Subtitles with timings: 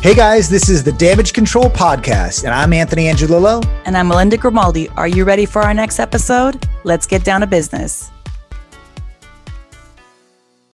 [0.00, 3.60] Hey guys, this is the Damage Control Podcast, and I'm Anthony Angelillo.
[3.84, 4.88] And I'm Melinda Grimaldi.
[4.90, 6.68] Are you ready for our next episode?
[6.84, 8.12] Let's get down to business.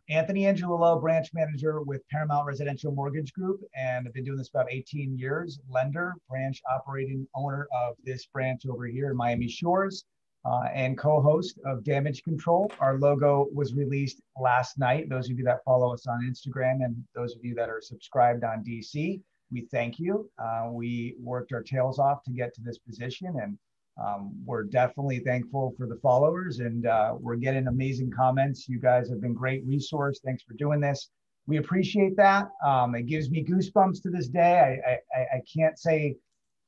[0.09, 4.73] Anthony Angelillo, branch manager with Paramount Residential Mortgage Group, and I've been doing this about
[4.73, 5.61] 18 years.
[5.69, 10.07] Lender, branch operating owner of this branch over here in Miami Shores,
[10.45, 12.71] uh, and co-host of Damage Control.
[12.81, 15.09] Our logo was released last night.
[15.09, 18.45] Those of you that follow us on Instagram and those of you that are subscribed
[18.45, 19.21] on DC,
[19.53, 20.31] we thank you.
[20.39, 23.59] Uh, we worked our tails off to get to this position, and
[24.01, 28.69] um, we're definitely thankful for the followers and uh, we're getting amazing comments.
[28.69, 30.21] You guys have been great resource.
[30.25, 31.11] Thanks for doing this.
[31.47, 32.49] We appreciate that.
[32.65, 34.81] Um, it gives me goosebumps to this day.
[34.87, 36.17] I, I, I can't say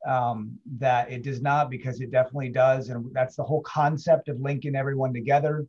[0.06, 2.88] um, that it does not because it definitely does.
[2.88, 5.66] And that's the whole concept of linking everyone together.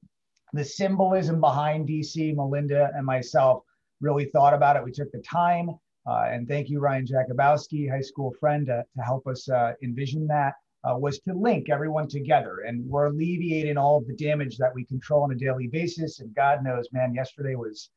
[0.53, 3.63] The symbolism behind DC, Melinda and myself
[4.01, 4.83] really thought about it.
[4.83, 5.71] We took the time.
[6.05, 10.27] Uh, and thank you, Ryan Jakubowski, high school friend, uh, to help us uh, envision
[10.27, 12.59] that uh, was to link everyone together.
[12.67, 16.19] And we're alleviating all of the damage that we control on a daily basis.
[16.19, 17.89] And God knows, man, yesterday was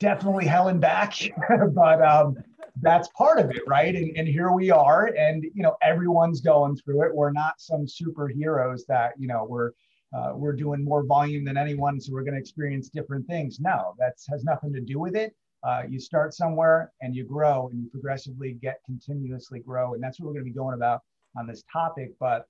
[0.00, 1.14] definitely hell and back,
[1.72, 2.36] but um,
[2.80, 3.94] that's part of it, right?
[3.94, 7.14] And, and here we are, and you know everyone's going through it.
[7.14, 9.72] We're not some superheroes that you know we're
[10.16, 13.60] uh, we're doing more volume than anyone, so we're going to experience different things.
[13.60, 15.34] No, that has nothing to do with it.
[15.64, 20.20] Uh, you start somewhere and you grow, and you progressively get continuously grow, and that's
[20.20, 21.02] what we're going to be going about
[21.36, 22.12] on this topic.
[22.20, 22.46] But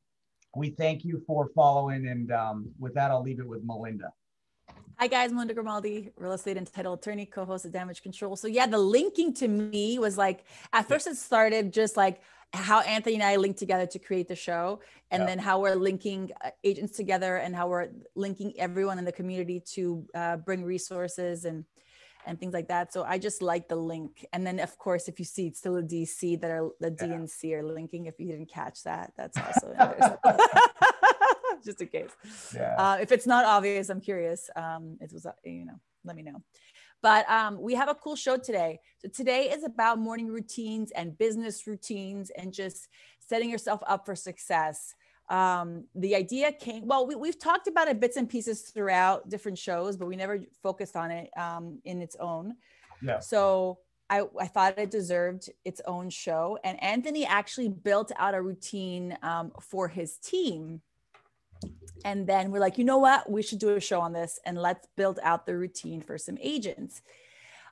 [0.56, 2.08] we thank you for following.
[2.08, 4.12] And um, with that, I'll leave it with Melinda.
[5.00, 8.34] Hi guys, Melinda Grimaldi, real estate and title attorney, co-host of Damage Control.
[8.34, 12.20] So yeah, the linking to me was like at first it started just like
[12.52, 14.80] how Anthony and I linked together to create the show,
[15.12, 15.26] and yeah.
[15.26, 19.60] then how we're linking uh, agents together, and how we're linking everyone in the community
[19.74, 21.64] to uh, bring resources and
[22.26, 22.92] and things like that.
[22.92, 24.26] So I just like the link.
[24.32, 27.06] And then of course, if you see it's still a DC that are the yeah.
[27.06, 29.76] DNC are linking, if you didn't catch that, that's also
[31.64, 32.10] just in case.
[32.54, 32.74] Yeah.
[32.76, 34.50] Uh, if it's not obvious, I'm curious.
[34.56, 36.42] Um, it was, uh, you know, let me know.
[37.00, 38.80] But um, we have a cool show today.
[38.98, 42.88] So today is about morning routines and business routines and just
[43.20, 44.94] setting yourself up for success
[45.30, 49.58] um, the idea came well we, have talked about it bits and pieces throughout different
[49.58, 52.54] shows but we never focused on it um, in its own
[53.02, 53.78] yeah so
[54.10, 59.18] I, I thought it deserved its own show and anthony actually built out a routine
[59.22, 60.80] um, for his team
[62.04, 64.58] and then we're like you know what we should do a show on this and
[64.58, 67.02] let's build out the routine for some agents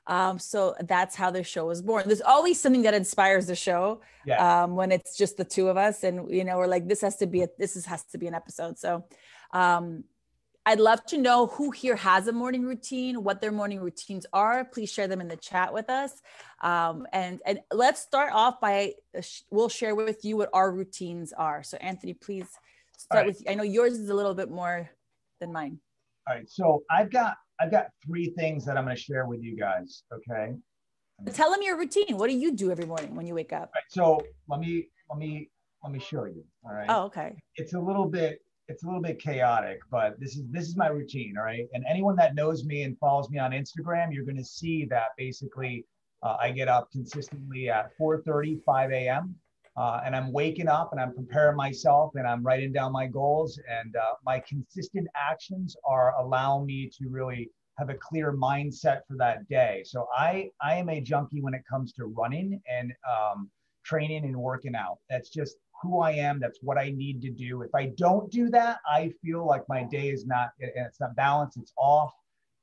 [0.07, 2.03] um, so that's how the show was born.
[2.05, 4.63] There's always something that inspires the show yeah.
[4.63, 7.17] um, when it's just the two of us, and you know we're like, this has
[7.17, 8.79] to be a, this is, has to be an episode.
[8.79, 9.03] So
[9.51, 10.05] um,
[10.65, 14.63] I'd love to know who here has a morning routine, what their morning routines are.
[14.63, 16.21] Please share them in the chat with us.
[16.61, 19.21] Um, and and let's start off by uh,
[19.51, 21.63] we'll share with you what our routines are.
[21.63, 22.47] So Anthony, please
[22.97, 23.27] start right.
[23.27, 23.43] with.
[23.47, 24.89] I know yours is a little bit more
[25.39, 25.79] than mine.
[26.27, 26.49] All right.
[26.49, 30.03] So I've got I've got three things that I'm going to share with you guys.
[30.13, 30.53] Okay.
[31.33, 32.17] Tell them your routine.
[32.17, 33.71] What do you do every morning when you wake up?
[33.73, 35.49] Right, so let me let me
[35.83, 36.43] let me show you.
[36.63, 36.85] All right.
[36.89, 37.35] Oh, okay.
[37.55, 40.87] It's a little bit it's a little bit chaotic, but this is this is my
[40.87, 41.35] routine.
[41.37, 41.65] All right.
[41.73, 45.09] And anyone that knows me and follows me on Instagram, you're going to see that
[45.17, 45.85] basically
[46.23, 49.35] uh, I get up consistently at 4:30, 5 a.m.
[49.77, 53.59] Uh, and I'm waking up and I'm preparing myself and I'm writing down my goals
[53.69, 59.15] and uh, my consistent actions are allowing me to really have a clear mindset for
[59.17, 59.83] that day.
[59.85, 63.51] So I I am a junkie when it comes to running and um,
[63.85, 64.97] training and working out.
[65.09, 66.39] That's just who I am.
[66.39, 67.61] That's what I need to do.
[67.61, 71.57] If I don't do that, I feel like my day is not it's not balanced.
[71.57, 72.13] It's off.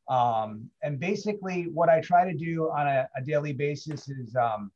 [0.08, 4.70] Um, and basically, what I try to do on a, a daily basis is um,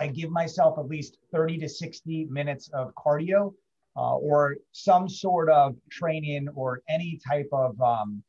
[0.00, 3.52] I give myself at least 30 to 60 minutes of cardio
[3.96, 8.22] uh, or some sort of training or any type of, um,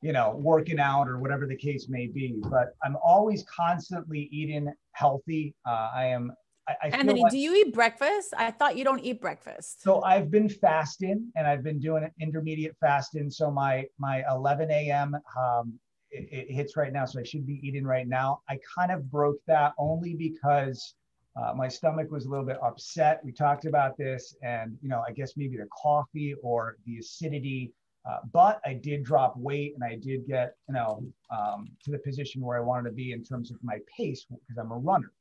[0.00, 2.40] you know, working out or whatever the case may be.
[2.50, 5.54] But I'm always constantly eating healthy.
[5.66, 6.32] Uh, I am.
[6.68, 8.34] I, I Anthony, like, do you eat breakfast?
[8.36, 9.82] I thought you don't eat breakfast.
[9.82, 13.30] So I've been fasting and I've been doing an intermediate fasting.
[13.30, 15.16] So my my 11 a.m.
[15.38, 15.78] Um,
[16.10, 18.40] it, it hits right now, so I should be eating right now.
[18.48, 20.94] I kind of broke that only because
[21.36, 23.20] uh, my stomach was a little bit upset.
[23.24, 27.72] We talked about this, and you know, I guess maybe the coffee or the acidity.
[28.08, 31.98] Uh, but I did drop weight, and I did get you know um, to the
[31.98, 35.12] position where I wanted to be in terms of my pace because I'm a runner.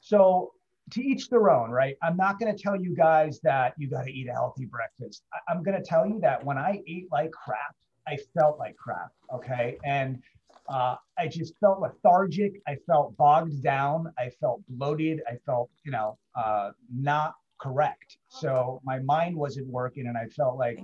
[0.00, 0.52] So
[0.90, 1.96] to each their own, right?
[2.02, 5.24] I'm not going to tell you guys that you got to eat a healthy breakfast.
[5.32, 7.74] I- I'm going to tell you that when I ate like crap,
[8.06, 9.10] I felt like crap.
[9.34, 10.22] Okay, and
[10.68, 12.60] Uh, I just felt lethargic.
[12.66, 14.12] I felt bogged down.
[14.18, 15.22] I felt bloated.
[15.30, 18.18] I felt, you know, uh, not correct.
[18.28, 20.78] So my mind wasn't working, and I felt like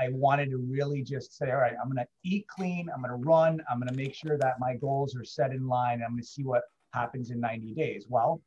[0.00, 2.88] I wanted to really just say, all right, I'm going to eat clean.
[2.94, 3.62] I'm going to run.
[3.70, 6.02] I'm going to make sure that my goals are set in line.
[6.02, 6.62] I'm going to see what
[6.92, 8.06] happens in 90 days.
[8.08, 8.40] Well,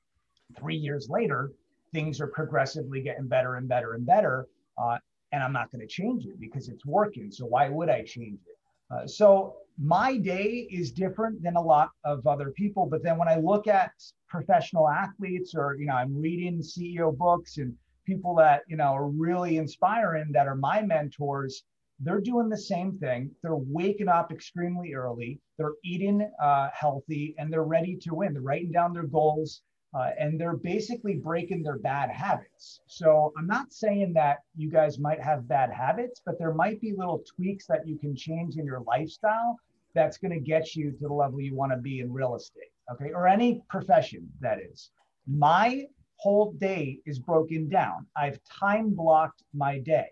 [0.58, 1.52] three years later,
[1.94, 4.48] things are progressively getting better and better and better.
[4.78, 4.98] Uh,
[5.32, 7.32] and I'm not going to change it because it's working.
[7.32, 8.58] So why would I change it?
[8.94, 12.86] Uh, so my day is different than a lot of other people.
[12.86, 13.92] But then when I look at
[14.28, 17.74] professional athletes or, you know, I'm reading CEO books and
[18.06, 21.64] people that, you know, are really inspiring that are my mentors,
[22.00, 23.32] they're doing the same thing.
[23.42, 25.40] They're waking up extremely early.
[25.58, 28.34] They're eating uh, healthy and they're ready to win.
[28.34, 29.62] They're writing down their goals
[29.96, 32.82] uh, and they're basically breaking their bad habits.
[32.88, 36.94] So I'm not saying that you guys might have bad habits, but there might be
[36.98, 39.58] little tweaks that you can change in your lifestyle
[39.94, 42.74] that's going to get you to the level you want to be in real estate,
[42.92, 44.92] okay, or any profession that is.
[45.28, 45.86] My
[46.18, 48.06] whole day is broken down.
[48.18, 50.08] I've time blocked my day,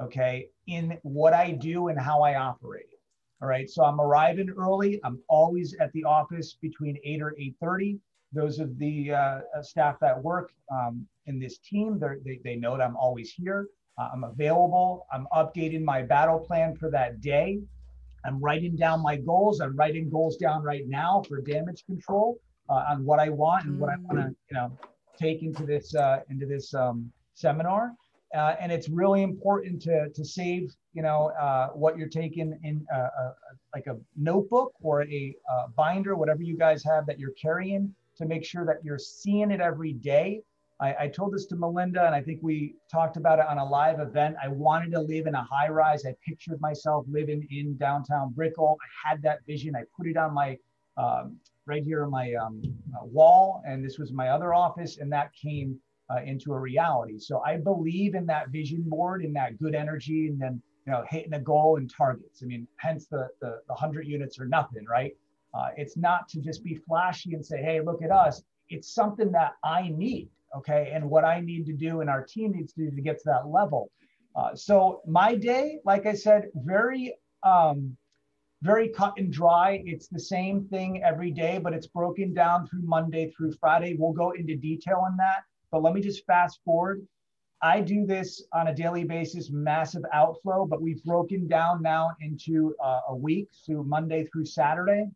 [0.00, 2.86] okay, in what I do and how I operate.
[3.42, 5.00] All right, so I'm arriving early.
[5.02, 7.98] I'm always at the office between 8 or 8:30
[8.34, 12.76] those of the uh, uh, staff that work um, in this team, they, they know
[12.76, 13.68] that I'm always here.
[13.96, 15.06] Uh, I'm available.
[15.12, 17.60] I'm updating my battle plan for that day.
[18.26, 19.60] I'm writing down my goals.
[19.60, 23.78] I'm writing goals down right now for damage control uh, on what I want and
[23.78, 24.36] what I want to, mm.
[24.50, 24.78] you know,
[25.16, 27.92] take into this uh, into this um, seminar.
[28.34, 31.30] Uh, and it's really important to to save, you know,
[31.74, 32.84] what you're taking in
[33.74, 35.36] like a notebook or a
[35.76, 39.60] binder, whatever you guys have that you're carrying to make sure that you're seeing it
[39.60, 40.42] every day.
[40.80, 43.64] I, I, told this to Melinda, and I think we talked about it on a
[43.64, 44.36] live event.
[44.42, 46.04] I wanted to live in a high rise.
[46.04, 48.76] I pictured myself living in downtown Brickell.
[48.82, 49.76] I had that vision.
[49.76, 50.58] I put it on my
[50.96, 52.62] um, right here on my um,
[52.94, 55.78] uh, wall, and this was my other office, and that came
[56.10, 57.18] uh, into a reality.
[57.18, 61.04] So I believe in that vision board, in that good energy, and then you know
[61.08, 62.42] hitting a goal and targets.
[62.42, 65.16] I mean, hence the the, the hundred units or nothing, right?
[65.56, 68.42] Uh, it's not to just be flashy and say, hey, look at us.
[68.68, 70.90] It's something that I need, okay?
[70.92, 73.24] And what I need to do and our team needs to do to get to
[73.26, 73.90] that level.
[74.34, 77.14] Uh, so my day, like I said, very,
[77.44, 77.96] um,
[78.62, 79.82] very cut and dry.
[79.84, 83.94] It's the same thing every day, but it's broken down through Monday through Friday.
[83.96, 85.44] We'll go into detail on that.
[85.70, 87.06] But let me just fast forward.
[87.62, 92.74] I do this on a daily basis, massive outflow, but we've broken down now into
[92.82, 95.06] uh, a week, so Monday through Saturday.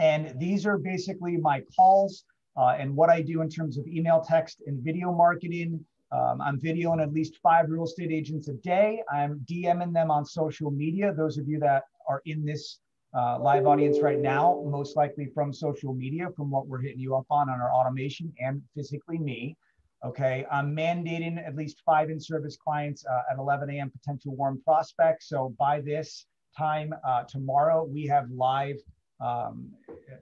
[0.00, 2.24] And these are basically my calls
[2.56, 5.84] uh, and what I do in terms of email, text, and video marketing.
[6.10, 9.02] Um, I'm videoing at least five real estate agents a day.
[9.10, 11.14] I'm DMing them on social media.
[11.14, 12.80] Those of you that are in this
[13.16, 17.16] uh, live audience right now, most likely from social media, from what we're hitting you
[17.16, 19.56] up on on our automation and physically me.
[20.04, 23.90] Okay, I'm mandating at least five in service clients uh, at 11 a.m.
[23.90, 25.28] potential warm prospects.
[25.28, 26.26] So by this
[26.58, 28.76] time uh, tomorrow, we have live
[29.22, 29.70] um,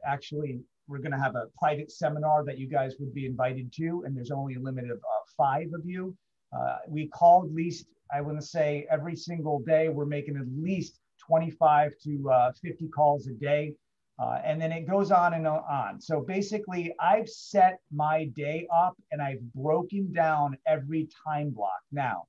[0.05, 4.03] actually, we're going to have a private seminar that you guys would be invited to,
[4.05, 6.17] and there's only a limit of uh, five of you.
[6.53, 10.47] Uh, we call at least, I want to say, every single day, we're making at
[10.55, 13.75] least 25 to uh, 50 calls a day.
[14.19, 15.99] Uh, and then it goes on and on.
[15.99, 21.81] So basically, I've set my day up and I've broken down every time block.
[21.91, 22.25] Now,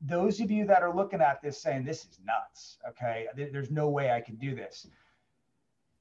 [0.00, 3.88] those of you that are looking at this saying, this is nuts, okay, there's no
[3.88, 4.86] way I can do this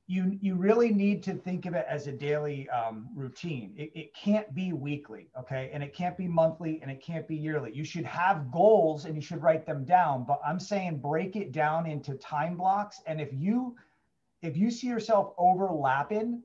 [0.10, 3.76] you you really need to think of it as a daily um, routine.
[3.78, 7.36] It, it can't be weekly, okay, and it can't be monthly, and it can't be
[7.36, 7.72] yearly.
[7.72, 10.26] You should have goals and you should write them down.
[10.26, 13.00] But I'm saying break it down into time blocks.
[13.06, 13.76] And if you
[14.42, 16.42] if you see yourself overlapping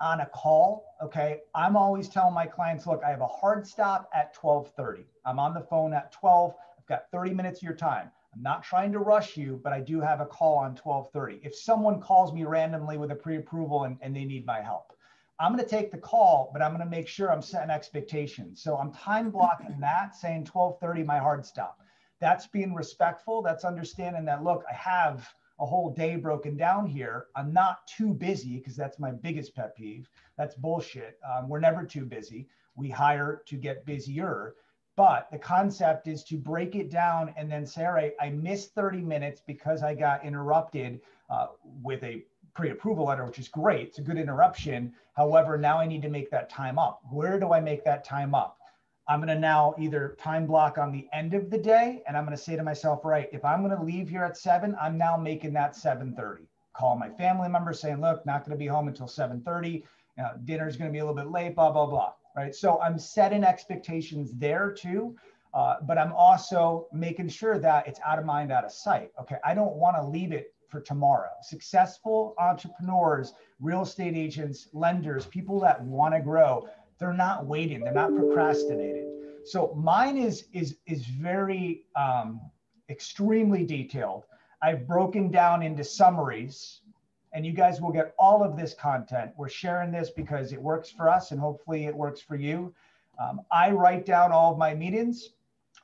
[0.00, 4.10] on a call, okay, I'm always telling my clients, look, I have a hard stop
[4.12, 5.04] at 12:30.
[5.24, 6.52] I'm on the phone at 12.
[6.76, 8.10] I've got 30 minutes of your time.
[8.34, 11.40] I'm not trying to rush you, but I do have a call on 1230.
[11.46, 14.92] If someone calls me randomly with a pre-approval and, and they need my help,
[15.40, 18.60] I'm going to take the call, but I'm going to make sure I'm setting expectations.
[18.60, 21.80] So I'm time blocking that, saying 1230, my hard stop.
[22.20, 23.42] That's being respectful.
[23.42, 27.26] That's understanding that, look, I have a whole day broken down here.
[27.36, 30.08] I'm not too busy because that's my biggest pet peeve.
[30.36, 31.18] That's bullshit.
[31.28, 32.48] Um, we're never too busy.
[32.76, 34.54] We hire to get busier.
[34.98, 38.74] But the concept is to break it down and then say, all right, I missed
[38.74, 41.00] 30 minutes because I got interrupted
[41.30, 41.46] uh,
[41.84, 43.86] with a pre-approval letter, which is great.
[43.86, 44.92] It's a good interruption.
[45.14, 47.00] However, now I need to make that time up.
[47.12, 48.58] Where do I make that time up?
[49.06, 52.24] I'm going to now either time block on the end of the day, and I'm
[52.24, 54.98] going to say to myself, right, if I'm going to leave here at seven, I'm
[54.98, 56.48] now making that 7:30.
[56.72, 59.74] call my family members saying, look, not going to be home until 7:30.
[59.74, 59.82] You
[60.18, 62.14] know, dinner's going to be a little bit late, blah, blah, blah.
[62.38, 62.54] Right.
[62.54, 65.16] So I'm setting expectations there too.
[65.54, 69.10] Uh, but I'm also making sure that it's out of mind, out of sight.
[69.20, 69.38] Okay.
[69.44, 71.30] I don't want to leave it for tomorrow.
[71.42, 76.68] Successful entrepreneurs, real estate agents, lenders, people that want to grow,
[77.00, 79.06] they're not waiting, they're not procrastinating.
[79.44, 82.40] So mine is is is very um,
[82.88, 84.26] extremely detailed.
[84.62, 86.82] I've broken down into summaries,
[87.32, 89.32] and you guys will get all of this content.
[89.36, 92.74] We're sharing this because it works for us, and hopefully it works for you.
[93.18, 95.30] Um, I write down all of my meetings.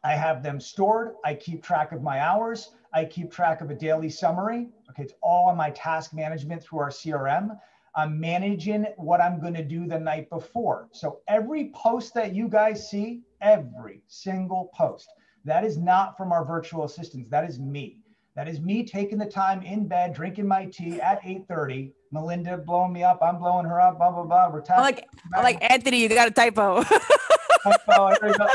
[0.03, 1.15] I have them stored.
[1.25, 2.73] I keep track of my hours.
[2.93, 4.69] I keep track of a daily summary.
[4.91, 7.59] Okay, it's all on my task management through our CRM.
[7.97, 10.89] I'm managing what I'm going to do the night before.
[10.93, 15.09] So every post that you guys see, every single post,
[15.45, 17.29] that is not from our virtual assistants.
[17.31, 17.99] That is me.
[18.37, 21.93] That is me taking the time in bed, drinking my tea at 8:30.
[22.11, 23.21] Melinda blowing me up.
[23.23, 23.99] I'm blowing her up.
[23.99, 24.51] Blah blah blah.
[24.51, 26.83] We're like, like Anthony, you got a typo.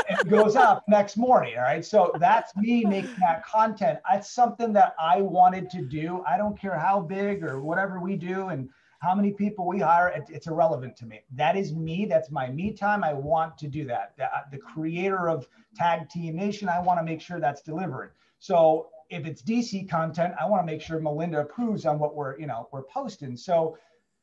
[0.08, 1.54] it goes up next morning.
[1.56, 1.84] All right.
[1.84, 3.98] So that's me making that content.
[4.08, 6.22] That's something that I wanted to do.
[6.28, 8.68] I don't care how big or whatever we do and
[9.00, 10.08] how many people we hire.
[10.08, 11.20] It, it's irrelevant to me.
[11.34, 12.04] That is me.
[12.04, 13.02] That's my me time.
[13.02, 14.12] I want to do that.
[14.16, 18.12] The, the creator of Tag Team Nation, I want to make sure that's delivered.
[18.38, 22.38] So if it's DC content, I want to make sure Melinda approves on what we're,
[22.38, 23.36] you know, we're posting.
[23.36, 23.76] So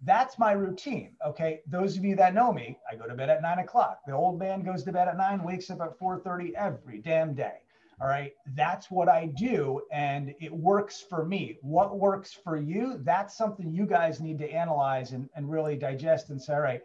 [0.04, 1.16] that's my routine.
[1.26, 1.62] Okay.
[1.68, 4.00] Those of you that know me, I go to bed at nine o'clock.
[4.08, 7.58] The old man goes to bed at nine, wakes up at 4:30 every damn day.
[8.00, 8.34] All right.
[8.54, 9.82] That's what I do.
[9.92, 11.58] And it works for me.
[11.62, 13.00] What works for you?
[13.04, 16.84] That's something you guys need to analyze and, and really digest and say, all right,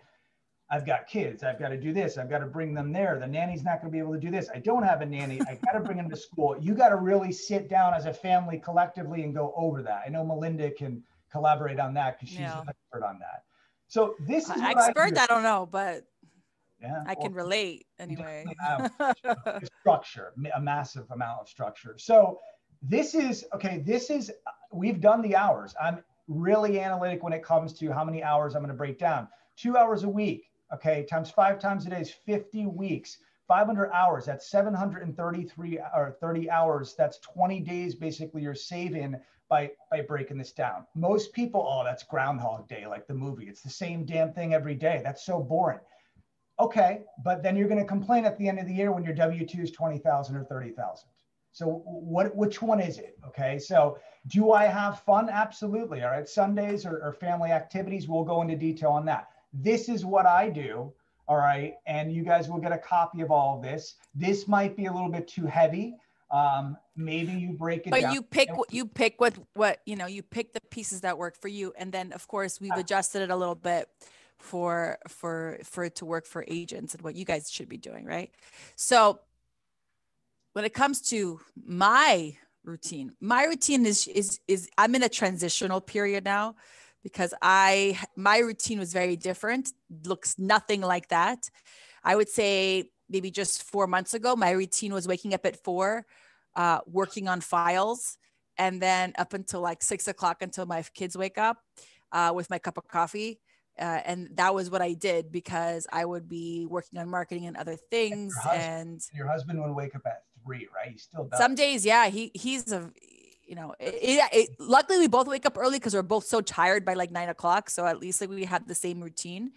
[0.73, 1.45] I've got kids.
[1.45, 2.17] I've got to do this.
[2.17, 3.19] I've got to bring them there.
[3.21, 4.49] The nanny's not going to be able to do this.
[4.55, 5.39] I don't have a nanny.
[5.47, 6.57] I got to bring them to school.
[6.59, 10.03] You got to really sit down as a family collectively and go over that.
[10.07, 12.63] I know Melinda can collaborate on that because she's yeah.
[12.63, 13.45] an expert on that.
[13.89, 15.19] So this is uh, expert.
[15.19, 16.05] I, I, don't know, but
[16.81, 18.47] yeah, I can relate anyway.
[19.81, 21.97] structure, a massive amount of structure.
[21.99, 22.41] So
[22.81, 23.83] this is okay.
[23.85, 24.33] This is
[24.73, 25.75] we've done the hours.
[25.81, 29.29] I'm really analytic when it comes to how many hours I'm going to break down.
[29.57, 33.19] Two hours a week, okay, times five times a day is 50 weeks.
[33.49, 36.95] 500 hours, that's 733 or 30 hours.
[36.97, 39.17] That's 20 days basically you're saving
[39.53, 40.87] by by breaking this down.
[40.95, 43.49] Most people, oh, that's Groundhog Day, like the movie.
[43.49, 45.03] It's the same damn thing every day.
[45.05, 45.81] That's so boring.
[46.59, 49.15] Okay, but then you're going to complain at the end of the year when your
[49.15, 51.11] W two is twenty thousand or thirty thousand.
[51.53, 53.19] So what which one is it?
[53.27, 53.99] Okay, so
[54.29, 55.29] do I have fun?
[55.29, 56.03] Absolutely.
[56.03, 58.09] All right, Sundays or, or family activities.
[58.09, 59.29] We'll go into detail on that.
[59.53, 60.93] This is what I do.
[61.29, 63.95] All right, and you guys will get a copy of all of this.
[64.15, 65.95] This might be a little bit too heavy
[66.33, 68.15] um, maybe you break it but down.
[68.15, 71.37] you pick what you pick what what you know you pick the pieces that work
[71.39, 73.89] for you and then of course we've adjusted it a little bit
[74.39, 78.07] for for for it to work for agents and what you guys should be doing
[78.07, 78.31] right
[78.77, 79.21] so
[80.55, 85.81] when it comes to my routine my routine is is is i'm in a transitional
[85.81, 86.55] period now
[87.03, 89.71] because i my routine was very different
[90.05, 91.51] looks nothing like that
[92.05, 96.07] i would say maybe just four months ago my routine was waking up at four
[96.55, 98.19] uh, working on files
[98.59, 101.59] and then up until like six o'clock until my kids wake up
[102.13, 103.41] uh, with my cup of coffee.
[103.79, 107.57] Uh, and that was what I did because I would be working on marketing and
[107.57, 108.35] other things.
[108.53, 110.93] And your husband, and your husband would wake up at three, right?
[110.93, 111.39] He still does.
[111.39, 112.91] Some days, yeah, he he's a,
[113.47, 116.41] you know, it, it, it, luckily we both wake up early because we're both so
[116.41, 117.71] tired by like nine o'clock.
[117.71, 119.53] So at least like we have the same routine.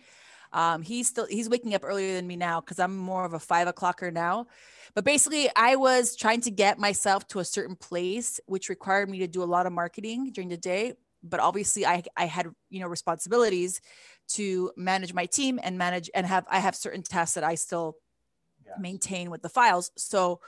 [0.54, 3.40] Um, he's still he's waking up earlier than me now because I'm more of a
[3.40, 4.48] five o'clocker now.
[4.94, 9.20] But basically, I was trying to get myself to a certain place, which required me
[9.20, 10.94] to do a lot of marketing during the day.
[11.24, 13.82] But obviously, I I had you know responsibilities
[14.30, 17.98] to manage my team and manage and have I have certain tasks that I still
[18.66, 18.74] yeah.
[18.80, 19.92] maintain with the files.
[19.98, 20.40] So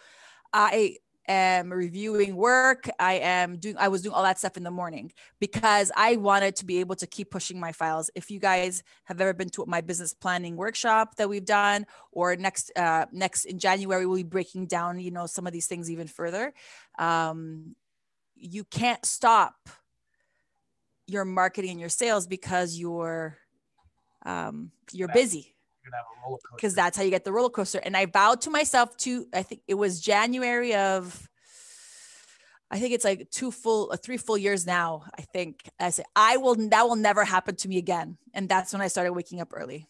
[0.54, 2.90] I am reviewing work.
[3.00, 6.56] I am doing, I was doing all that stuff in the morning because I wanted
[6.58, 8.10] to be able to keep pushing my files.
[8.16, 12.36] If you guys have ever been to my business planning workshop that we've done, or
[12.36, 15.92] next, uh, next in January, we'll be breaking down, you know, some of these things
[15.92, 16.54] even further.
[16.98, 17.76] Um,
[18.36, 19.56] you can't stop
[21.08, 23.38] your marketing and your sales because you're,
[24.26, 25.57] um, you're busy
[26.56, 27.80] because that's how you get the roller coaster.
[27.80, 31.30] And I vowed to myself to, I think it was January of,
[32.70, 35.04] I think it's like two full, uh, three full years now.
[35.18, 38.18] I think I said, I will, that will never happen to me again.
[38.34, 39.88] And that's when I started waking up early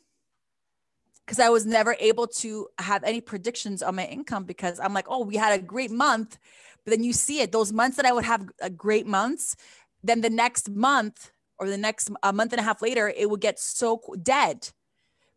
[1.26, 5.08] because I was never able to have any predictions on my income because I'm like,
[5.10, 6.38] oh, we had a great month.
[6.86, 9.58] But then you see it, those months that I would have a great months,
[10.04, 13.42] then the next month or the next a month and a half later, it would
[13.42, 14.70] get so dead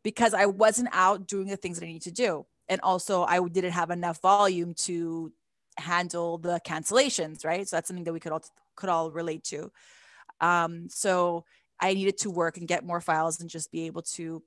[0.03, 2.47] because I wasn't out doing the things that I need to do.
[2.69, 5.33] And also I didn't have enough volume to
[5.77, 7.69] handle the cancellations, right?
[7.69, 8.43] So that's something that we could all
[8.77, 9.71] could all relate to.
[10.41, 11.45] Um, so
[11.81, 14.43] I needed to work and get more files and just be able to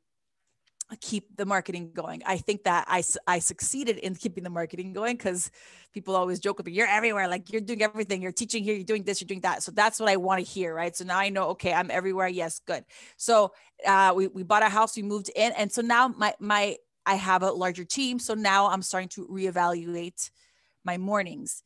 [1.01, 2.21] keep the marketing going.
[2.25, 5.51] I think that I, I succeeded in keeping the marketing going because
[5.93, 8.83] people always joke with me, you're everywhere, like you're doing everything, you're teaching here, you're
[8.83, 9.63] doing this, you're doing that.
[9.63, 10.95] So that's what I want to hear, right?
[10.95, 12.27] So now I know, okay, I'm everywhere.
[12.27, 12.83] Yes, good.
[13.17, 13.53] So
[13.85, 15.51] uh, we, we bought a house, we moved in.
[15.53, 18.19] And so now my, my, I have a larger team.
[18.19, 20.31] So now I'm starting to reevaluate
[20.85, 21.63] my mornings.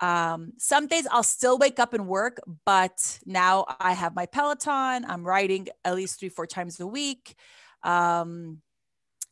[0.00, 5.04] Um, some days I'll still wake up and work, but now I have my Peloton.
[5.04, 7.34] I'm riding at least three, four times a week.
[7.82, 8.62] Um,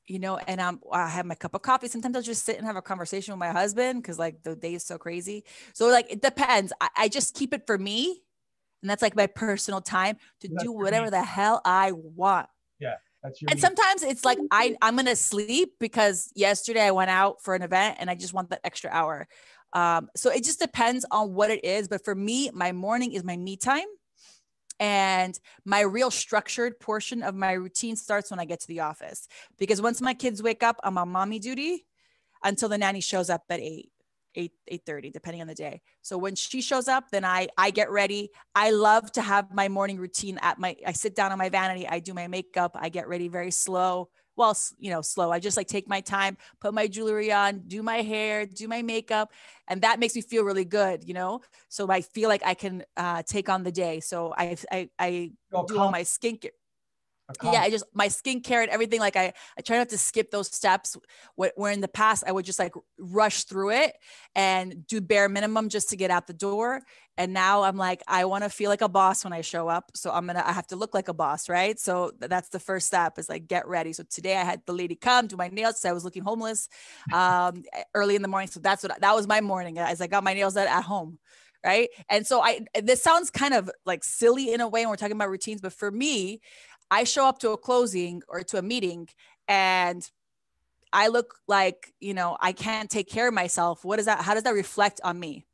[0.07, 1.89] you know, and I'm, I have my cup of coffee.
[1.89, 4.75] Sometimes I'll just sit and have a conversation with my husband because like the day
[4.75, 5.45] is so crazy.
[5.73, 6.73] So like it depends.
[6.81, 8.23] I, I just keep it for me.
[8.83, 12.49] And that's like my personal time to that's do whatever the hell I want.
[12.79, 12.95] Yeah.
[13.23, 17.43] That's your and sometimes it's like I, I'm gonna sleep because yesterday I went out
[17.43, 19.27] for an event and I just want that extra hour.
[19.73, 21.89] Um, so it just depends on what it is.
[21.89, 23.87] But for me, my morning is my me time.
[24.79, 29.27] And my real structured portion of my routine starts when I get to the office
[29.59, 31.87] because once my kids wake up, I'm on mommy duty
[32.45, 33.91] until the nanny shows up at eight.
[34.39, 35.81] 8 8:30 depending on the day.
[36.03, 38.31] So when she shows up then I I get ready.
[38.55, 41.89] I love to have my morning routine at my I sit down on my vanity,
[41.89, 45.31] I do my makeup, I get ready very slow well, you know, slow.
[45.33, 48.83] I just like take my time, put my jewelry on, do my hair, do my
[48.83, 49.33] makeup,
[49.69, 51.41] and that makes me feel really good, you know.
[51.69, 54.01] So I feel like I can uh, take on the day.
[54.01, 55.33] So I I, I
[55.65, 56.51] do all my skincare
[57.43, 60.47] yeah i just my skincare and everything like i i try not to skip those
[60.47, 60.97] steps
[61.35, 63.97] where in the past i would just like rush through it
[64.35, 66.83] and do bare minimum just to get out the door.
[67.19, 69.91] And now i'm like i want to feel like a boss when i show up
[69.95, 71.79] so i'm gonna i have to look like a boss right?
[71.81, 73.93] So that's the first step is like get ready.
[73.93, 76.69] So today i had the lady come do my nails i was looking homeless
[77.13, 78.49] um early in the morning.
[78.49, 81.19] So that's what that was my morning as i got my nails at, at home
[81.65, 81.89] right?
[82.09, 85.17] And so i this sounds kind of like silly in a way when we're talking
[85.17, 86.41] about routines but for me
[86.91, 89.09] I show up to a closing or to a meeting
[89.49, 90.09] and
[90.93, 93.85] I look like, you know, I can't take care of myself.
[93.85, 94.21] What is that?
[94.21, 95.47] How does that reflect on me?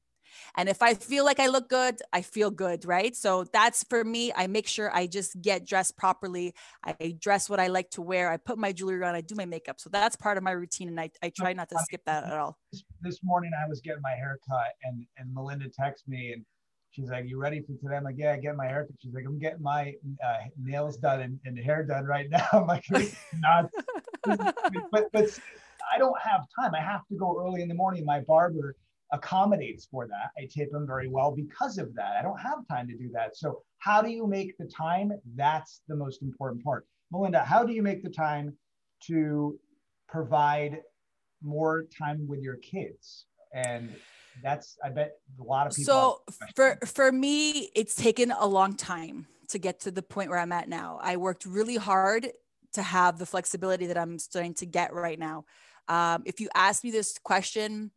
[0.56, 3.16] And if I feel like I look good, I feel good, right?
[3.16, 4.32] So that's for me.
[4.36, 6.54] I make sure I just get dressed properly.
[6.84, 8.30] I dress what I like to wear.
[8.30, 9.14] I put my jewelry on.
[9.14, 9.80] I do my makeup.
[9.80, 10.88] So that's part of my routine.
[10.88, 12.58] And I, I try not to skip that at all.
[13.00, 16.44] This morning I was getting my hair cut and, and Melinda texted me and
[16.92, 19.38] She's like, "You ready for today?" I'm like, "Yeah, get my haircut." She's like, "I'm
[19.38, 22.84] getting my uh, nails done and, and, hair done right now." I'm like,
[23.38, 23.70] "Not,"
[24.92, 25.40] but but
[25.92, 26.74] I don't have time.
[26.74, 28.04] I have to go early in the morning.
[28.04, 28.76] My barber
[29.12, 30.30] accommodates for that.
[30.38, 32.16] I tip him very well because of that.
[32.18, 33.36] I don't have time to do that.
[33.36, 35.12] So how do you make the time?
[35.36, 36.86] That's the most important part.
[37.10, 38.56] Melinda, how do you make the time
[39.04, 39.58] to
[40.08, 40.78] provide
[41.42, 43.26] more time with your kids?
[43.54, 43.94] And
[44.42, 46.22] that's I bet a lot of people.
[46.26, 50.38] So for for me, it's taken a long time to get to the point where
[50.38, 50.98] I'm at now.
[51.02, 52.30] I worked really hard
[52.74, 55.44] to have the flexibility that I'm starting to get right now.
[55.88, 57.90] Um, if you ask me this question,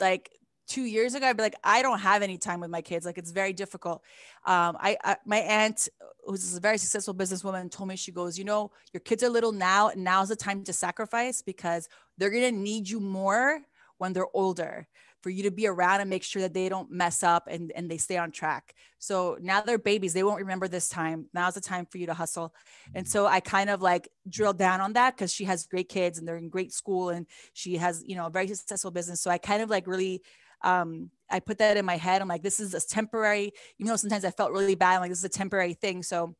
[0.00, 0.30] like
[0.68, 3.06] two years ago, I'd be like, I don't have any time with my kids.
[3.06, 4.02] Like it's very difficult.
[4.44, 5.88] Um, I, I, my aunt,
[6.24, 9.52] who's a very successful businesswoman, told me she goes, you know, your kids are little
[9.52, 13.60] now, and now's the time to sacrifice because they're gonna need you more
[14.02, 14.88] when they're older
[15.22, 17.88] for you to be around and make sure that they don't mess up and, and
[17.88, 18.74] they stay on track.
[18.98, 20.12] So now they're babies.
[20.12, 21.26] They won't remember this time.
[21.32, 22.52] Now's the time for you to hustle.
[22.96, 26.18] And so I kind of like drill down on that because she has great kids
[26.18, 29.20] and they're in great school and she has, you know, a very successful business.
[29.20, 30.20] So I kind of like really
[30.64, 32.20] um, I put that in my head.
[32.20, 34.96] I'm like, this is a temporary, you know, sometimes I felt really bad.
[34.96, 36.02] I'm like, this is a temporary thing.
[36.02, 36.34] So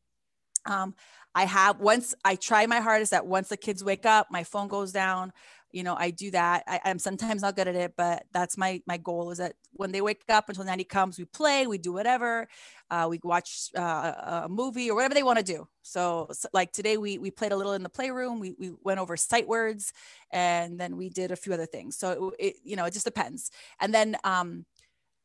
[0.65, 0.95] um,
[1.33, 4.67] I have once I try my hardest that once the kids wake up, my phone
[4.67, 5.31] goes down
[5.73, 6.63] you know i do that.
[6.67, 9.91] I, am sometimes not good at it but that's my my goal is that when
[9.91, 12.47] they wake up until nanny comes we play we do whatever
[12.93, 15.67] uh, we watch uh, a movie or whatever they want to do.
[15.81, 18.39] So, so, like today we we played a little in the playroom.
[18.39, 19.93] We, we went over sight words
[20.31, 21.97] and then we did a few other things.
[21.97, 23.49] So it, it you know it just depends.
[23.79, 24.65] And then um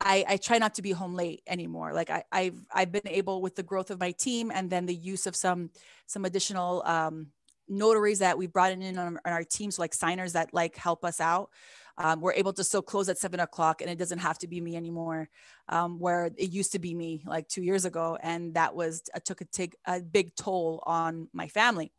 [0.00, 1.92] I, I try not to be home late anymore.
[1.92, 4.94] Like I, I've I've been able with the growth of my team and then the
[4.94, 5.70] use of some
[6.06, 7.28] some additional um,
[7.68, 11.20] notaries that we brought in on, our team, so like signers that like help us
[11.20, 11.50] out.
[12.00, 14.60] Um, we're able to still close at seven o'clock and it doesn't have to be
[14.60, 15.28] me anymore
[15.68, 19.18] um, where it used to be me like two years ago and that was uh,
[19.24, 21.90] took a, take a big toll on my family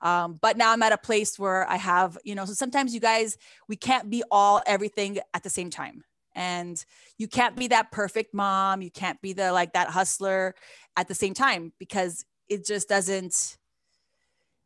[0.00, 2.98] um, but now i'm at a place where i have you know so sometimes you
[2.98, 6.02] guys we can't be all everything at the same time
[6.34, 6.84] and
[7.16, 10.56] you can't be that perfect mom you can't be the like that hustler
[10.96, 13.56] at the same time because it just doesn't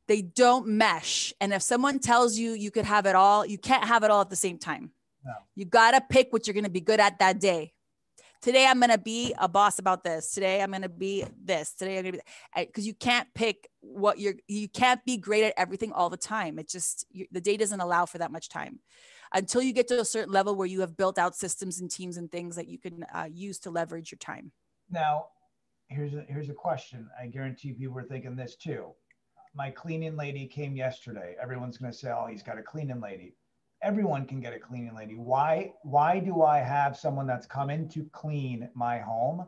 [0.09, 1.33] they don't mesh.
[1.41, 4.23] And if someone tells you you could have it all you can't have it all
[4.23, 4.91] at the same time.
[5.25, 5.33] No.
[5.55, 7.73] you got to pick what you're going to be good at that day.
[8.41, 10.33] Today i'm going to be a boss about this.
[10.33, 11.75] Today i'm going to be this.
[11.75, 15.45] Today i'm going to be because you can't pick what you're you can't be great
[15.45, 16.59] at everything all the time.
[16.59, 18.81] It just you, the day doesn't allow for that much time.
[19.35, 22.17] Until you get to a certain level where you have built out systems and teams
[22.17, 24.53] and things that you can uh, use to leverage your time.
[24.89, 25.27] Now
[25.89, 27.11] here's a here's a question.
[27.21, 28.95] I guarantee people are thinking this too
[29.59, 33.35] my cleaning lady came yesterday everyone's going to say oh he's got a cleaning lady
[33.83, 35.15] everyone can get a cleaning lady.
[35.15, 39.47] Why why do I have someone that's coming to clean my home?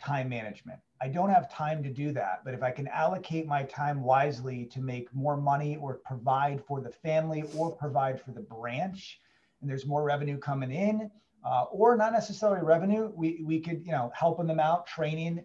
[0.00, 0.78] Time management.
[1.00, 4.64] I don't have time to do that, but if I can allocate my time wisely
[4.66, 9.20] to make more money or provide for the family or provide for the branch,
[9.60, 11.10] and there's more revenue coming in,
[11.44, 15.44] uh, or not necessarily revenue, we, we could, you know, helping them out, training,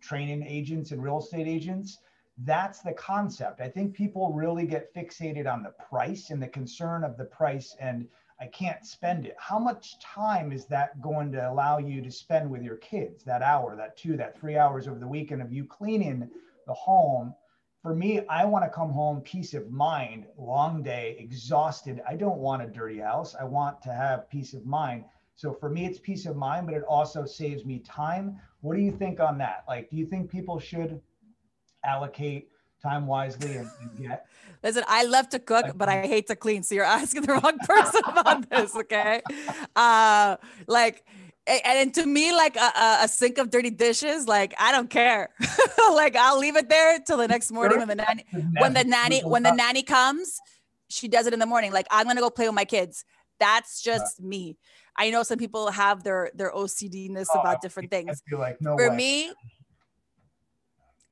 [0.00, 1.98] training agents and real estate agents
[2.44, 3.60] that's the concept.
[3.60, 7.76] I think people really get fixated on the price and the concern of the price
[7.80, 8.08] and
[8.40, 9.36] I can't spend it.
[9.38, 13.22] How much time is that going to allow you to spend with your kids?
[13.24, 16.30] That hour, that two, that three hours over the weekend of you cleaning
[16.66, 17.34] the home.
[17.82, 22.00] For me, I want to come home peace of mind, long day, exhausted.
[22.08, 23.34] I don't want a dirty house.
[23.38, 25.04] I want to have peace of mind.
[25.34, 28.40] So for me, it's peace of mind, but it also saves me time.
[28.62, 29.64] What do you think on that?
[29.68, 31.00] Like, do you think people should
[31.84, 32.48] allocate
[32.82, 34.26] time wisely and, and get.
[34.62, 36.62] Listen, I love to cook, but I hate to clean.
[36.62, 39.22] So you're asking the wrong person about this, okay?
[39.74, 41.04] Uh, like,
[41.46, 45.30] and to me, like a, a, sink of dirty dishes, like I don't care.
[45.92, 48.24] like I'll leave it there till the next morning when the nanny,
[48.58, 50.38] when the nanny, when the nanny comes,
[50.88, 51.72] she does it in the morning.
[51.72, 53.04] Like I'm gonna go play with my kids.
[53.40, 54.58] That's just me.
[54.96, 58.22] I know some people have their their OCDness oh, about different things.
[58.30, 58.96] Like, no For way.
[58.96, 59.32] me,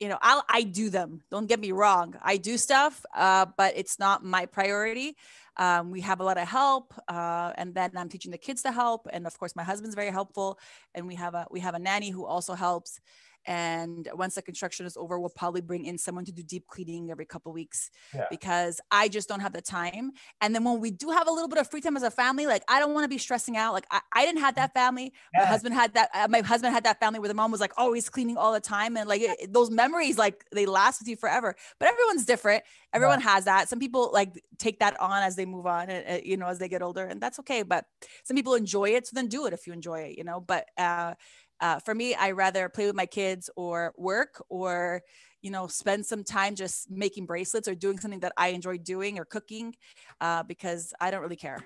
[0.00, 1.22] you know, I'll I do them.
[1.30, 2.14] Don't get me wrong.
[2.22, 5.16] I do stuff, uh, but it's not my priority.
[5.56, 8.70] Um, we have a lot of help, uh, and then I'm teaching the kids to
[8.70, 10.58] help, and of course, my husband's very helpful,
[10.94, 13.00] and we have a we have a nanny who also helps.
[13.46, 17.10] And once the construction is over, we'll probably bring in someone to do deep cleaning
[17.10, 18.26] every couple weeks yeah.
[18.30, 20.12] because I just don't have the time.
[20.40, 22.46] And then when we do have a little bit of free time as a family,
[22.46, 23.72] like I don't want to be stressing out.
[23.72, 25.12] Like I, I didn't have that family.
[25.34, 25.42] Yeah.
[25.42, 26.10] My husband had that.
[26.12, 28.60] Uh, my husband had that family where the mom was like always cleaning all the
[28.60, 31.54] time, and like it, those memories, like they last with you forever.
[31.78, 32.64] But everyone's different.
[32.92, 33.68] Everyone has that.
[33.68, 36.58] Some people like take that on as they move on, and, uh, you know, as
[36.58, 37.62] they get older, and that's okay.
[37.62, 37.84] But
[38.24, 40.40] some people enjoy it, so then do it if you enjoy it, you know.
[40.40, 41.14] But uh,
[41.60, 45.02] uh, for me, I rather play with my kids or work or,
[45.42, 49.18] you know, spend some time just making bracelets or doing something that I enjoy doing
[49.18, 49.74] or cooking
[50.20, 51.64] uh, because I don't really care.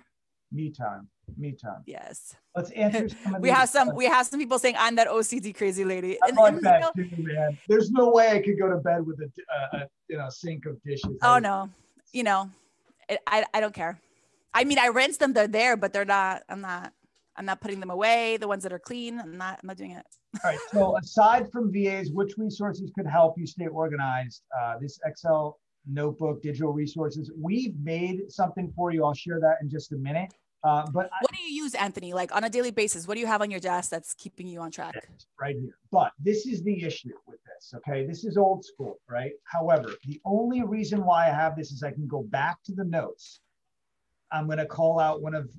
[0.51, 1.09] Me time.
[1.39, 1.83] Me time.
[1.87, 2.37] Yes.
[2.55, 3.09] Let's answer
[3.41, 6.19] we have some we have some people saying I'm that OCD crazy lady.
[6.23, 7.59] I like and, that you know, too, man.
[7.69, 10.83] There's no way I could go to bed with a, a you know sink of
[10.83, 11.17] dishes.
[11.23, 11.71] Oh no,
[12.13, 12.51] you know,
[13.09, 13.99] it, I I don't care.
[14.53, 16.43] I mean, I rinse them; they're there, but they're not.
[16.51, 16.93] I'm not.
[17.37, 18.37] I'm not putting them away.
[18.37, 19.59] The ones that are clean, I'm not.
[19.63, 20.05] I'm not doing it.
[20.45, 20.59] All right.
[20.73, 24.43] So aside from VAs, which resources could help you stay organized?
[24.61, 27.31] Uh, this Excel notebook, digital resources.
[27.37, 29.05] We've made something for you.
[29.05, 30.33] I'll share that in just a minute.
[30.65, 32.13] Uh, but what I, do you use, Anthony?
[32.13, 34.61] Like on a daily basis, what do you have on your desk that's keeping you
[34.61, 34.95] on track?
[35.41, 35.77] Right here.
[35.91, 37.75] But this is the issue with this.
[37.79, 39.33] Okay, this is old school, right?
[39.45, 42.85] However, the only reason why I have this is I can go back to the
[42.85, 43.41] notes.
[44.31, 45.51] I'm going to call out one of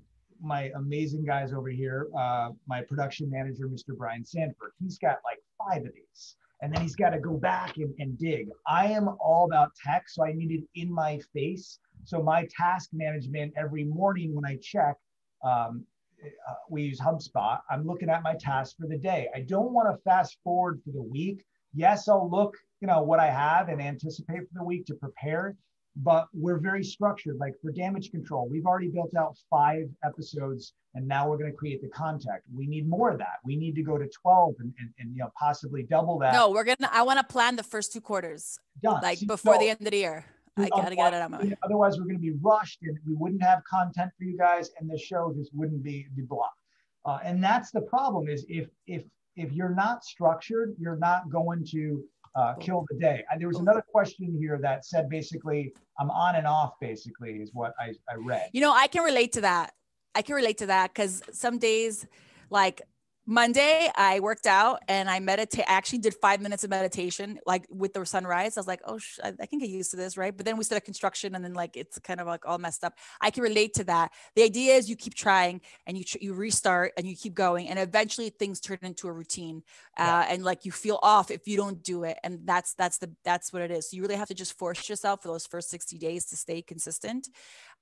[0.44, 3.98] my amazing guys over here, uh, my production manager, Mr.
[3.98, 4.72] Brian Sanford.
[4.80, 6.36] He's got like five of these.
[6.62, 8.48] And then he's got to go back and, and dig.
[8.68, 11.80] I am all about tech, so I need it in my face.
[12.06, 14.96] So my task management every morning when I check,
[15.44, 15.86] um,
[16.24, 17.60] uh, we use HubSpot.
[17.70, 19.28] I'm looking at my tasks for the day.
[19.36, 21.44] I don't want to fast forward for the week.
[21.74, 25.56] Yes, I'll look, you know, what I have and anticipate for the week to prepare
[25.98, 27.38] but we're very structured.
[27.38, 31.58] Like for damage control, we've already built out five episodes, and now we're going to
[31.58, 32.44] create the contact.
[32.54, 33.38] We need more of that.
[33.46, 36.34] We need to go to twelve and, and, and you know possibly double that.
[36.34, 36.90] No, we're gonna.
[36.92, 39.02] I want to plan the first two quarters, Done.
[39.04, 40.26] like before so, the end of the year.
[40.56, 43.16] I gotta get it out of my Otherwise, we're going to be rushed, and we
[43.16, 46.60] wouldn't have content for you guys, and the show just wouldn't be be blocked.
[47.06, 49.04] Uh, and that's the problem: is if if
[49.36, 52.04] if you're not structured, you're not going to
[52.36, 53.24] uh, kill the day.
[53.32, 57.52] And there was another question here that said basically, I'm on and off, basically, is
[57.54, 58.50] what I, I read.
[58.54, 59.74] You know, I can relate to that.
[60.16, 62.06] I can relate to that because some days,
[62.50, 62.82] like,
[63.26, 65.64] Monday, I worked out and I meditate.
[65.70, 68.58] I actually did five minutes of meditation, like with the sunrise.
[68.58, 70.36] I was like, oh, sh- I, I can get used to this, right?
[70.36, 72.98] But then we started construction, and then like it's kind of like all messed up.
[73.22, 74.12] I can relate to that.
[74.36, 77.70] The idea is you keep trying and you tr- you restart and you keep going,
[77.70, 79.64] and eventually things turn into a routine,
[79.98, 80.34] uh, yeah.
[80.34, 83.54] and like you feel off if you don't do it, and that's that's the that's
[83.54, 83.90] what it is.
[83.90, 86.62] So you really have to just force yourself for those first sixty days to stay
[86.62, 87.30] consistent,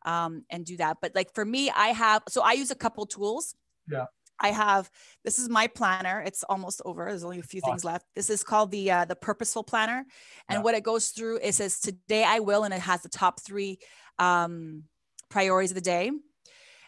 [0.05, 0.97] um, and do that.
[1.01, 3.55] But like for me, I have so I use a couple tools.
[3.89, 4.05] Yeah
[4.41, 4.89] I have
[5.23, 6.21] this is my planner.
[6.25, 7.05] It's almost over.
[7.05, 8.05] There's only a few things left.
[8.15, 10.05] This is called the uh, the purposeful planner,
[10.49, 10.61] and yeah.
[10.61, 13.79] what it goes through is says today I will, and it has the top three
[14.19, 14.83] um,
[15.29, 16.11] priorities of the day.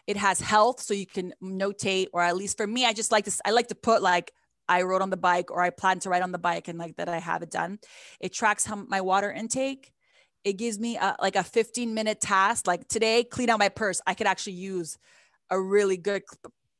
[0.06, 3.24] It has health, so you can notate, or at least for me, I just like
[3.24, 3.40] this.
[3.44, 4.32] I like to put like
[4.68, 6.96] I rode on the bike or I plan to ride on the bike and like
[6.96, 7.78] that I have it done.
[8.20, 9.92] It tracks how my water intake.
[10.42, 12.66] It gives me a, like a 15 minute task.
[12.66, 14.00] Like today, clean out my purse.
[14.06, 14.98] I could actually use
[15.50, 16.22] a really good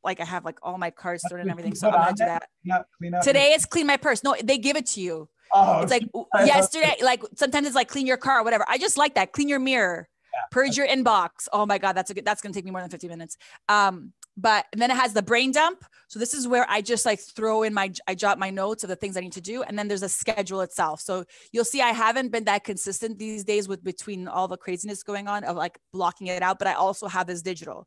[0.05, 1.75] like I have like all my cards stored and everything.
[1.75, 2.49] So I'm gonna do that.
[2.63, 4.23] Clean clean Today it's clean my purse.
[4.23, 5.29] No, they give it to you.
[5.53, 6.05] Oh, it's like
[6.47, 8.65] yesterday, like sometimes it's like clean your car or whatever.
[8.69, 9.33] I just like that.
[9.33, 10.41] Clean your mirror, yeah.
[10.51, 11.49] purge your inbox.
[11.53, 13.37] Oh my God, that's a good, that's gonna take me more than 50 minutes.
[13.69, 15.85] Um, but then it has the brain dump.
[16.09, 18.89] So this is where I just like throw in my I jot my notes of
[18.89, 21.01] the things I need to do, and then there's a schedule itself.
[21.01, 25.03] So you'll see I haven't been that consistent these days with between all the craziness
[25.03, 27.87] going on of like blocking it out, but I also have this digital.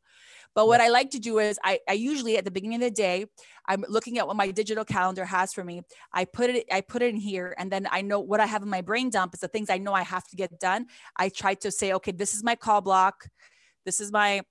[0.54, 2.90] But what I like to do is I, I usually at the beginning of the
[2.90, 3.26] day,
[3.66, 5.82] I'm looking at what my digital calendar has for me.
[6.12, 8.62] I put it, I put it in here and then I know what I have
[8.62, 10.86] in my brain dump is the things I know I have to get done.
[11.16, 13.28] I try to say, okay, this is my call block.
[13.84, 14.42] This is my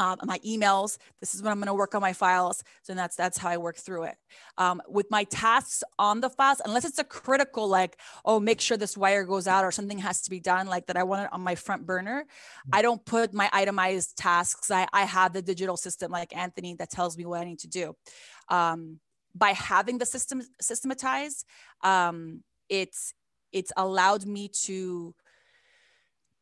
[0.00, 0.96] um, my emails.
[1.20, 2.64] This is when I'm going to work on my files.
[2.82, 4.16] So that's that's how I work through it.
[4.56, 8.78] Um, with my tasks on the files, unless it's a critical, like oh, make sure
[8.78, 11.32] this wire goes out or something has to be done, like that I want it
[11.32, 12.22] on my front burner.
[12.22, 12.70] Mm-hmm.
[12.72, 14.70] I don't put my itemized tasks.
[14.70, 17.68] I I have the digital system like Anthony that tells me what I need to
[17.68, 17.94] do.
[18.48, 19.00] Um,
[19.34, 21.44] by having the system systematized,
[21.82, 23.12] um, it's
[23.52, 25.14] it's allowed me to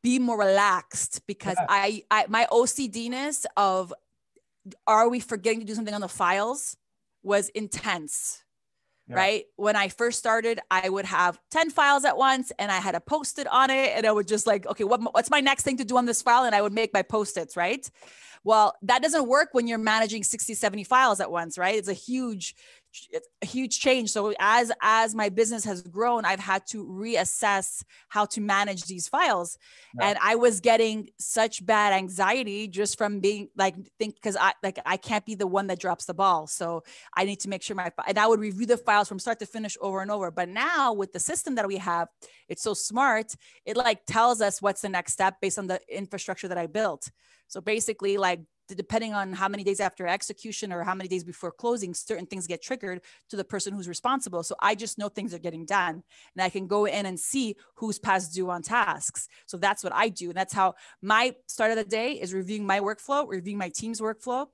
[0.08, 1.66] be more relaxed because yeah.
[1.68, 3.92] I, I my OCDness of
[4.86, 6.76] are we forgetting to do something on the files
[7.22, 8.42] was intense.
[9.06, 9.16] Yeah.
[9.16, 9.44] Right.
[9.56, 13.00] When I first started, I would have 10 files at once and I had a
[13.00, 13.92] post it on it.
[13.94, 16.20] And I would just like, okay, what, what's my next thing to do on this
[16.20, 16.44] file?
[16.44, 17.56] And I would make my post its.
[17.56, 17.88] Right.
[18.44, 21.56] Well, that doesn't work when you're managing 60, 70 files at once.
[21.56, 21.76] Right.
[21.76, 22.54] It's a huge,
[23.42, 24.10] a huge change.
[24.10, 29.08] So as as my business has grown i've had to reassess how to manage these
[29.08, 29.58] files.
[29.98, 30.08] Yeah.
[30.08, 34.78] and i was getting such bad anxiety just from being like think because i like
[34.86, 36.46] i can't be the one that drops the ball.
[36.46, 36.82] So
[37.16, 39.46] i need to make sure my and i would review the files from start to
[39.46, 40.30] finish over and over.
[40.30, 42.08] But now with the system that we have
[42.48, 46.48] it's so smart it like tells us what's the next step based on the infrastructure
[46.48, 47.10] that i built.
[47.48, 48.40] So basically like
[48.76, 52.46] depending on how many days after execution or how many days before closing, certain things
[52.46, 53.00] get triggered
[53.30, 54.42] to the person who's responsible.
[54.42, 56.02] So I just know things are getting done
[56.34, 59.28] and I can go in and see who's past due on tasks.
[59.46, 60.28] So that's what I do.
[60.28, 64.00] And that's how my start of the day is reviewing my workflow, reviewing my team's
[64.00, 64.46] workflow.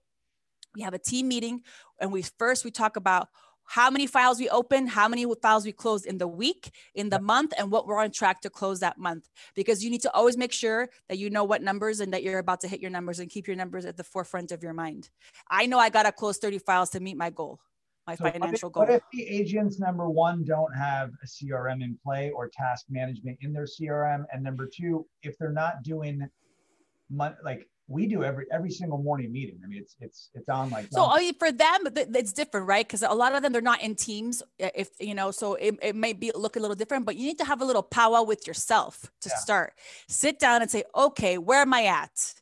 [0.75, 1.63] We have a team meeting
[2.01, 3.29] and we first we talk about
[3.67, 7.21] how many files we open, how many files we close in the week, in the
[7.21, 9.29] month, and what we're on track to close that month.
[9.55, 12.39] Because you need to always make sure that you know what numbers and that you're
[12.39, 15.11] about to hit your numbers and keep your numbers at the forefront of your mind.
[15.51, 17.61] I know I got to close 30 files to meet my goal,
[18.07, 18.83] my so financial what if, goal.
[18.83, 23.39] What if the agents, number one, don't have a CRM in play or task management
[23.41, 24.25] in their CRM?
[24.33, 26.29] And number two, if they're not doing
[27.45, 29.59] like we do every every single morning meeting.
[29.63, 32.87] I mean, it's it's it's on like so oh, for them it's different, right?
[32.87, 34.43] Because a lot of them they're not in teams.
[34.59, 37.27] Eh, if you know, so it, it may be look a little different, but you
[37.27, 39.37] need to have a little powwow with yourself to yeah.
[39.37, 39.75] start.
[40.09, 42.35] Sit down and say, okay, where am I at?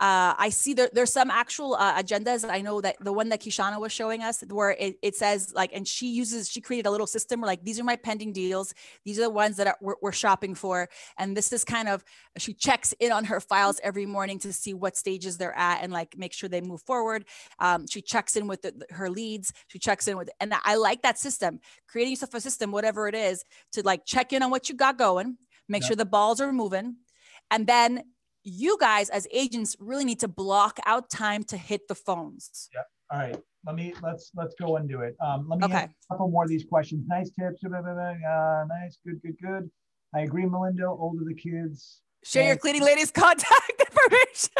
[0.00, 2.48] Uh, I see there, there's some actual uh, agendas.
[2.48, 5.70] I know that the one that Kishana was showing us, where it, it says like,
[5.74, 8.74] and she uses, she created a little system where like, these are my pending deals.
[9.04, 10.88] These are the ones that are, we're, we're shopping for.
[11.18, 12.04] And this is kind of,
[12.36, 15.92] she checks in on her files every morning to see what stages they're at and
[15.92, 17.24] like make sure they move forward.
[17.58, 19.52] Um, she checks in with the, her leads.
[19.66, 23.14] She checks in with, and I like that system, creating yourself a system, whatever it
[23.14, 25.88] is, to like check in on what you got going, make yeah.
[25.88, 26.96] sure the balls are moving.
[27.50, 28.04] And then
[28.48, 32.68] you guys as agents really need to block out time to hit the phones.
[32.74, 32.82] Yeah.
[33.10, 33.38] All right.
[33.66, 35.16] Let me let's let's go and do it.
[35.20, 35.84] Um, let me okay.
[35.84, 37.04] a couple more of these questions.
[37.08, 37.62] Nice tips.
[37.64, 38.98] Uh, nice.
[39.04, 39.20] Good.
[39.22, 39.36] Good.
[39.42, 39.70] Good.
[40.14, 40.86] I agree, Melinda.
[40.86, 42.00] Older the kids.
[42.24, 44.50] Share your cleaning lady's contact information.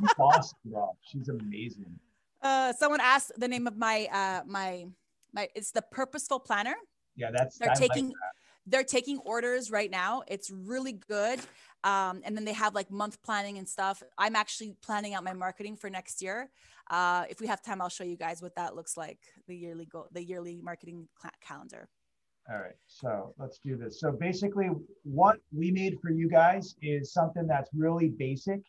[0.00, 0.96] She's awesome, bro.
[1.02, 1.98] She's amazing.
[2.42, 4.86] Uh, someone asked the name of my uh my
[5.32, 5.48] my.
[5.54, 6.76] It's the Purposeful Planner.
[7.16, 7.58] Yeah, that's.
[7.58, 8.06] They're taking.
[8.06, 8.14] Like
[8.66, 10.22] they're taking orders right now.
[10.26, 11.40] It's really good.
[11.84, 14.02] Um, and then they have like month planning and stuff.
[14.16, 16.50] I'm actually planning out my marketing for next year.
[16.90, 19.84] Uh, if we have time, I'll show you guys what that looks like the yearly
[19.86, 21.08] goal, the yearly marketing
[21.46, 21.88] calendar.
[22.50, 24.00] All right, so let's do this.
[24.00, 24.68] So basically,
[25.02, 28.60] what we made for you guys is something that's really basic.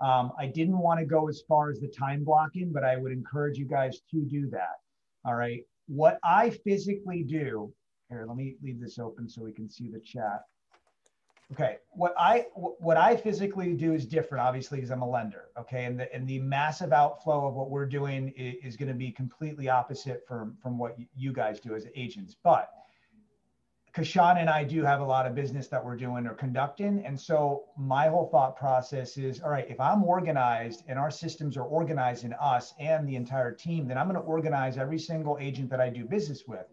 [0.00, 3.12] Um, I didn't want to go as far as the time blocking, but I would
[3.12, 4.80] encourage you guys to do that.
[5.24, 7.72] All right, what I physically do
[8.12, 10.42] here, let me leave this open so we can see the chat.
[11.52, 15.48] Okay, what I what I physically do is different, obviously, because I'm a lender.
[15.58, 18.94] Okay, and the and the massive outflow of what we're doing is, is going to
[18.94, 22.34] be completely opposite from from what you guys do as agents.
[22.42, 22.70] But
[23.92, 27.20] Kashan and I do have a lot of business that we're doing or conducting, and
[27.20, 31.64] so my whole thought process is, all right, if I'm organized and our systems are
[31.64, 35.80] organizing us and the entire team, then I'm going to organize every single agent that
[35.82, 36.64] I do business with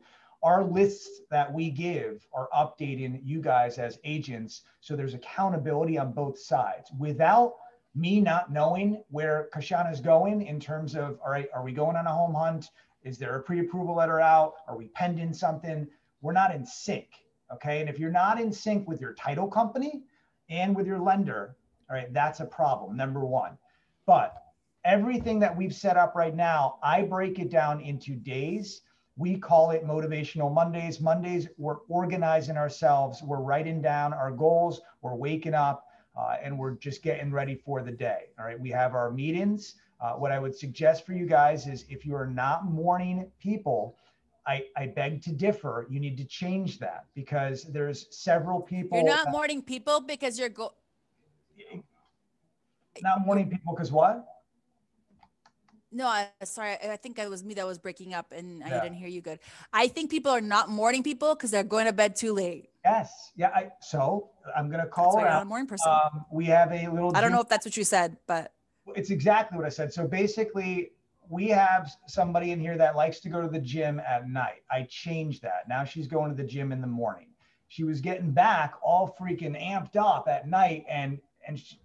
[0.42, 6.14] our lists that we give are updating you guys as agents so there's accountability on
[6.14, 6.92] both sides.
[6.98, 7.56] Without
[7.96, 11.96] me not knowing where Kashana is going in terms of all right are we going
[11.96, 12.70] on a home hunt?
[13.04, 14.54] Is there a pre-approval letter out?
[14.68, 15.88] Are we pending something?
[16.22, 17.08] We're not in sync
[17.54, 17.82] okay?
[17.82, 20.04] And if you're not in sync with your title company
[20.50, 21.56] and with your lender
[21.90, 23.58] all right that's a problem number one.
[24.06, 24.36] But
[24.86, 28.82] everything that we've set up right now i break it down into days
[29.20, 31.02] we call it Motivational Mondays.
[31.02, 36.76] Mondays, we're organizing ourselves, we're writing down our goals, we're waking up, uh, and we're
[36.76, 38.30] just getting ready for the day.
[38.40, 39.76] All right, we have our meetings.
[40.00, 43.98] Uh, what I would suggest for you guys is if you are not morning people,
[44.48, 45.86] I, I beg to differ.
[45.90, 48.98] You need to change that because there's several people.
[48.98, 50.74] You're not morning people because you're go.
[53.02, 54.26] Not morning people because what?
[55.92, 56.78] No, I, sorry.
[56.84, 59.40] I think it was me that was breaking up and I didn't hear you good.
[59.74, 62.70] I think people are not morning people because they're going to bed too late.
[62.86, 63.32] Yes.
[63.36, 63.50] Yeah.
[63.50, 65.42] I, so I'm going to call her out.
[65.42, 65.92] a morning person.
[65.92, 67.16] Um, we have a little.
[67.16, 68.54] I don't know if that's what you said, but.
[68.96, 69.94] It's exactly what I said.
[69.94, 70.92] So basically,
[71.30, 74.64] we have somebody in here that likes to go to the gym at night.
[74.72, 75.68] I changed that.
[75.70, 77.28] Now she's going to the gym in the morning.
[77.68, 81.80] She was getting back all freaking amped up at night and and she,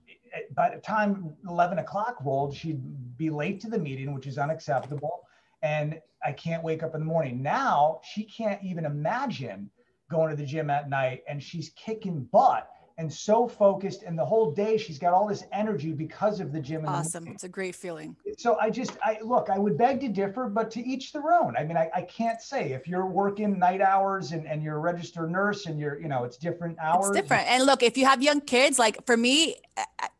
[0.54, 5.22] by the time 11 o'clock rolled, she'd be late to the meeting, which is unacceptable.
[5.62, 7.42] And I can't wake up in the morning.
[7.42, 9.70] Now she can't even imagine
[10.10, 14.24] going to the gym at night and she's kicking butt and so focused and the
[14.24, 17.26] whole day she's got all this energy because of the gym awesome.
[17.26, 18.14] it's a great feeling.
[18.38, 21.56] So i just i look i would beg to differ but to each their own.
[21.56, 24.80] I mean i, I can't say if you're working night hours and, and you're a
[24.80, 27.08] registered nurse and you're you know it's different hours.
[27.08, 27.48] it's different.
[27.48, 29.56] And look if you have young kids like for me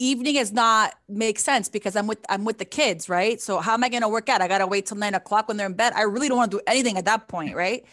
[0.01, 3.41] evening is not make sense because i'm with i'm with the kids right?
[3.41, 4.41] So how am i going to work out?
[4.41, 5.93] I gotta wait till nine o'clock when they're in bed.
[5.95, 7.85] I really don't want to do anything at that point right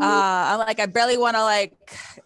[0.00, 1.74] I'm like, I barely want to like,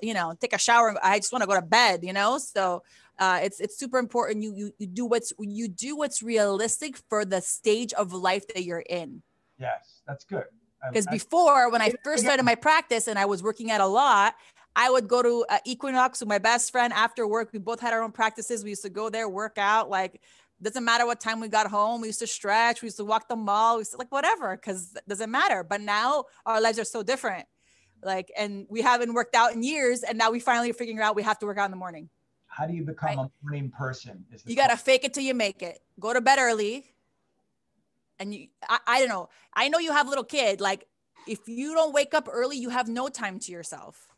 [0.00, 0.96] you know, take a shower.
[1.02, 2.38] I just want to go to bed, you know?
[2.38, 2.82] So
[3.18, 4.42] uh, it's, it's super important.
[4.42, 8.64] You, you, you do what's, you do what's realistic for the stage of life that
[8.64, 9.22] you're in.
[9.58, 10.44] Yes, that's good.
[10.88, 14.34] Because before, when I first started my practice and I was working at a lot,
[14.74, 17.50] I would go to uh, Equinox with my best friend after work.
[17.52, 18.64] We both had our own practices.
[18.64, 19.90] We used to go there, work out.
[19.90, 20.22] Like,
[20.62, 22.00] doesn't matter what time we got home.
[22.00, 22.82] We used to stretch.
[22.82, 23.76] We used to walk the mall.
[23.76, 25.64] We used to like whatever, because it doesn't matter.
[25.64, 27.46] But now our lives are so different.
[28.02, 31.16] Like, and we haven't worked out in years, and now we finally are figuring out
[31.16, 32.08] we have to work out in the morning.
[32.46, 33.18] How do you become right?
[33.18, 34.24] a morning person?
[34.44, 35.78] you gotta fake it till you make it.
[35.98, 36.86] Go to bed early.
[38.18, 39.28] And you, I, I don't know.
[39.54, 40.60] I know you have little kid.
[40.60, 40.86] Like,
[41.26, 44.08] if you don't wake up early, you have no time to yourself.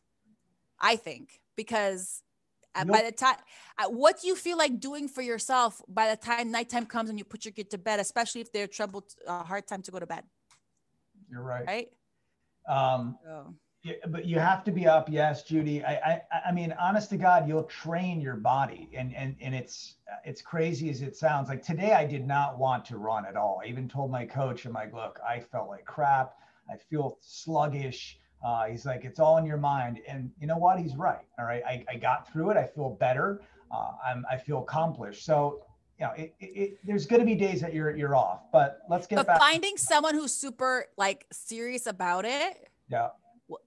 [0.81, 2.23] I think because
[2.77, 2.97] nope.
[2.97, 3.37] by the time
[3.89, 7.25] what do you feel like doing for yourself by the time nighttime comes and you
[7.25, 9.99] put your kid to bed especially if they're troubled a uh, hard time to go
[9.99, 10.25] to bed
[11.31, 11.89] you're right right
[12.69, 13.55] um, oh.
[13.85, 15.09] Yeah, but you have to be up.
[15.11, 15.85] Yes, Judy.
[15.85, 19.97] I, I, I mean, honest to God, you'll train your body, and and and it's
[20.25, 21.49] it's crazy as it sounds.
[21.49, 23.61] Like today, I did not want to run at all.
[23.65, 26.37] I even told my coach, I'm like, look, I felt like crap.
[26.71, 28.21] I feel sluggish.
[28.45, 30.79] Uh, he's like, it's all in your mind, and you know what?
[30.79, 31.25] He's right.
[31.39, 32.57] All right, I, I got through it.
[32.57, 33.41] I feel better.
[33.71, 35.25] Uh, I'm I feel accomplished.
[35.25, 35.63] So
[35.99, 38.81] you know, it, it, it, there's going to be days that you're you're off, but
[38.91, 39.17] let's get.
[39.17, 39.39] But back.
[39.39, 42.69] finding someone who's super like serious about it.
[42.89, 43.09] Yeah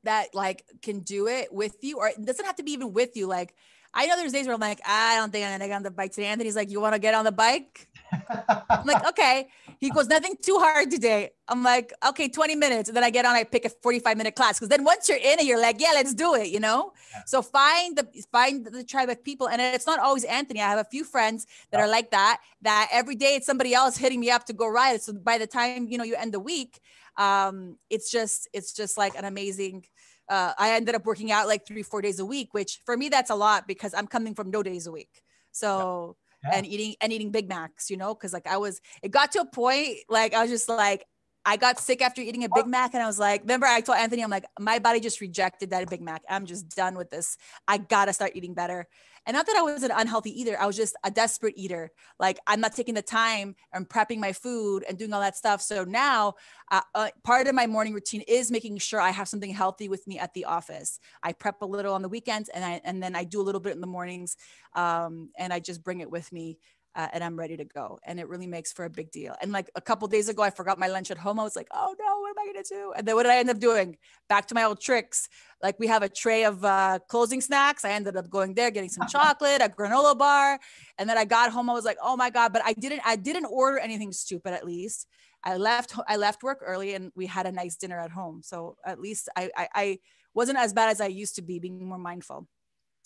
[0.04, 3.16] that like can do it with you, or it doesn't have to be even with
[3.16, 3.28] you.
[3.28, 3.56] Like
[3.98, 5.92] I know there's days where I'm like, I don't think I'm gonna get on the
[5.92, 6.28] bike today.
[6.28, 7.88] Anthony's like, you want to get on the bike?
[8.30, 9.48] I'm like, okay.
[9.80, 11.32] He goes, nothing too hard today.
[11.48, 12.89] I'm like, okay, 20 minutes.
[12.89, 14.60] And then I get on, I pick a 45 minute class.
[14.60, 16.91] Cause then once you're in it, you're like, yeah, let's do it, you know?
[17.14, 17.22] Yeah.
[17.26, 19.48] So find the find the tribe of people.
[19.48, 20.62] And it's not always Anthony.
[20.62, 21.86] I have a few friends that yeah.
[21.86, 25.02] are like that, that every day it's somebody else hitting me up to go ride.
[25.02, 26.82] So by the time, you know, you end the week,
[27.18, 29.86] um, it's just, it's just like an amazing
[30.30, 33.09] uh, I ended up working out like three, four days a week, which for me,
[33.09, 35.21] that's a lot because I'm coming from no days a week.
[35.51, 36.57] So, yeah.
[36.57, 39.41] and eating and eating Big Macs, you know, because like I was, it got to
[39.41, 41.05] a point like I was just like,
[41.47, 43.99] I got sick after eating a Big Mac and I was like, remember I told
[43.99, 46.23] Anthony, I'm like, my body just rejected that Big Mac.
[46.28, 47.38] I'm just done with this.
[47.67, 48.88] I gotta start eating better.
[49.26, 51.91] And not that I was an unhealthy eater, I was just a desperate eater.
[52.19, 55.61] Like I'm not taking the time and prepping my food and doing all that stuff.
[55.61, 56.36] So now,
[56.71, 60.05] uh, uh, part of my morning routine is making sure I have something healthy with
[60.07, 60.99] me at the office.
[61.23, 63.61] I prep a little on the weekends, and I and then I do a little
[63.61, 64.38] bit in the mornings,
[64.73, 66.57] um, and I just bring it with me
[66.96, 68.00] uh, and I'm ready to go.
[68.06, 69.36] And it really makes for a big deal.
[69.41, 71.39] And like a couple days ago, I forgot my lunch at home.
[71.39, 72.93] I was like, oh no, what am I gonna do?
[72.96, 73.98] And then what did I end up doing?
[74.30, 75.28] Back to my old tricks.
[75.62, 77.84] Like we have a tray of uh, closing snacks.
[77.84, 80.60] I ended up going there, getting some chocolate, a granola bar,
[80.98, 81.70] and then I got home.
[81.70, 82.54] I was like, oh my god!
[82.54, 83.02] But I didn't.
[83.06, 84.54] I didn't order anything stupid.
[84.54, 85.08] At least
[85.43, 85.96] I left.
[86.08, 88.41] I left work early, and we had a nice dinner at home.
[88.43, 90.00] So at least I, I, I
[90.34, 92.48] wasn't as bad as I used to be, being more mindful.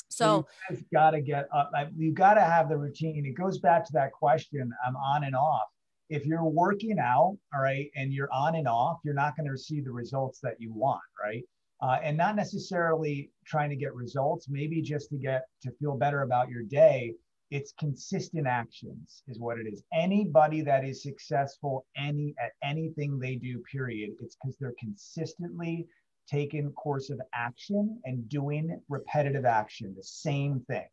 [0.10, 1.72] So, so you got to get up.
[1.95, 3.26] You've got to have the routine.
[3.26, 4.72] It goes back to that question.
[4.86, 5.68] I'm on and off.
[6.10, 9.51] If you're working out, all right, and you're on and off, you're not going to
[9.51, 11.43] receive the results that you want, right?
[11.82, 16.24] Uh, and not necessarily trying to get results, maybe just to get to feel better
[16.24, 17.14] about your day.
[17.51, 19.84] It's consistent actions, is what it is.
[19.93, 25.88] Anybody that is successful any at anything they do, period, it's because they're consistently
[26.30, 30.86] taking course of action and doing repetitive action, the same thing.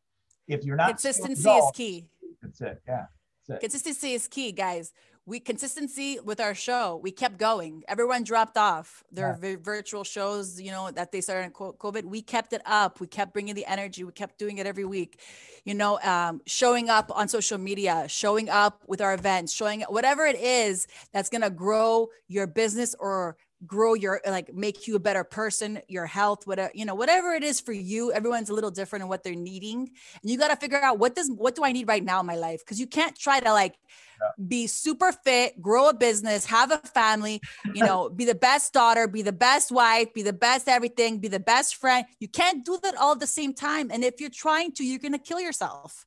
[0.49, 2.07] If you're not consistency is key.
[2.43, 2.81] That's it.
[2.87, 3.07] Yeah.
[3.49, 3.61] That's it.
[3.61, 4.93] Consistency is key, guys.
[5.29, 7.01] We consistency with our show.
[7.03, 7.83] We kept going.
[7.89, 9.57] Everyone dropped off their yeah.
[9.61, 12.05] virtual shows, you know, that they started in COVID.
[12.05, 13.01] We kept it up.
[13.01, 14.05] We kept bringing the energy.
[14.05, 15.19] We kept doing it every week.
[15.65, 20.27] You know, um, showing up on social media, showing up with our events, showing whatever
[20.27, 25.25] it is that's gonna grow your business or grow your like make you a better
[25.25, 29.03] person your health whatever you know whatever it is for you everyone's a little different
[29.03, 29.91] in what they're needing.
[30.23, 32.27] And you got to figure out what does what do i need right now in
[32.27, 32.61] my life?
[32.61, 33.77] Because you can't try to like
[34.21, 34.29] yeah.
[34.47, 37.41] be super fit grow a business have a family
[37.75, 41.29] you know be the best daughter be the best wife be the best everything be
[41.29, 42.05] the best friend.
[42.21, 43.91] You can't do that all at the same time.
[43.91, 46.05] And if you're trying to you're going to kill yourself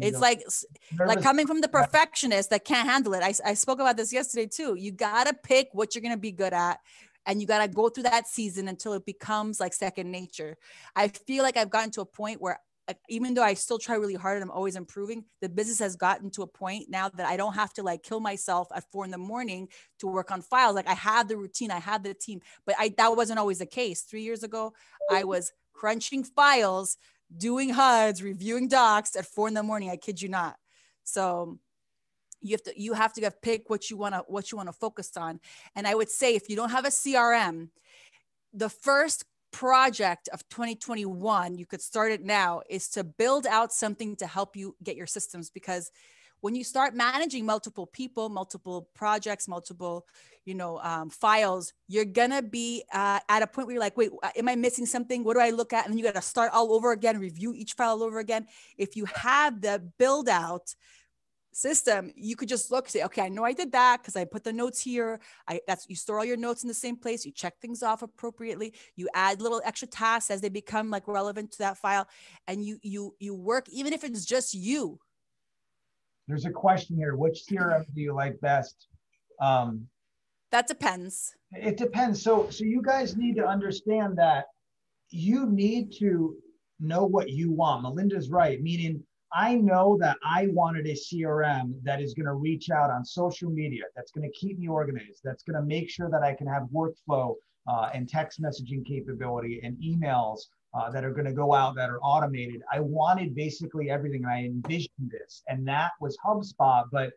[0.00, 0.42] it's like
[0.98, 3.22] like coming from the perfectionist that can't handle it.
[3.22, 4.74] I, I spoke about this yesterday too.
[4.74, 6.78] You gotta pick what you're gonna be good at
[7.26, 10.56] and you gotta go through that season until it becomes like second nature.
[10.94, 12.60] I feel like I've gotten to a point where
[13.08, 16.30] even though I still try really hard and I'm always improving, the business has gotten
[16.30, 19.10] to a point now that I don't have to like kill myself at four in
[19.10, 19.68] the morning
[19.98, 20.76] to work on files.
[20.76, 23.66] Like I have the routine, I have the team, but I that wasn't always the
[23.66, 24.02] case.
[24.02, 24.72] Three years ago,
[25.10, 26.96] I was crunching files
[27.34, 29.90] doing HUDs, reviewing docs at four in the morning.
[29.90, 30.56] I kid you not.
[31.04, 31.58] So
[32.40, 34.72] you have to you have to pick what you want to what you want to
[34.72, 35.40] focus on.
[35.74, 37.68] And I would say if you don't have a CRM,
[38.52, 44.16] the first project of 2021, you could start it now, is to build out something
[44.16, 45.90] to help you get your systems because
[46.46, 50.06] when you start managing multiple people multiple projects multiple
[50.44, 54.12] you know um, files you're gonna be uh, at a point where you're like wait
[54.22, 55.24] uh, am i missing something?
[55.24, 55.84] What do i look at?
[55.84, 58.46] And then you got to start all over again review each file over again.
[58.78, 60.72] If you have the build out
[61.52, 64.44] system you could just look say okay i know i did that because i put
[64.44, 65.18] the notes here.
[65.48, 67.26] I that's you store all your notes in the same place.
[67.26, 68.74] You check things off appropriately.
[68.94, 72.06] You add little extra tasks as they become like relevant to that file.
[72.46, 75.00] And you you you work even if it's just you
[76.26, 77.16] there's a question here.
[77.16, 78.88] Which CRM do you like best?
[79.40, 79.86] Um,
[80.52, 81.34] that depends.
[81.52, 82.22] It depends.
[82.22, 84.46] So, so you guys need to understand that
[85.10, 86.36] you need to
[86.80, 87.82] know what you want.
[87.82, 89.02] Melinda's right, meaning
[89.32, 93.50] I know that I wanted a CRM that is going to reach out on social
[93.50, 96.46] media, that's going to keep me organized, that's going to make sure that I can
[96.46, 97.34] have workflow
[97.68, 100.40] uh, and text messaging capability and emails
[100.76, 102.62] uh, that are going to go out that are automated.
[102.72, 104.24] I wanted basically everything.
[104.24, 106.84] and I envisioned this, and that was HubSpot.
[106.92, 107.12] But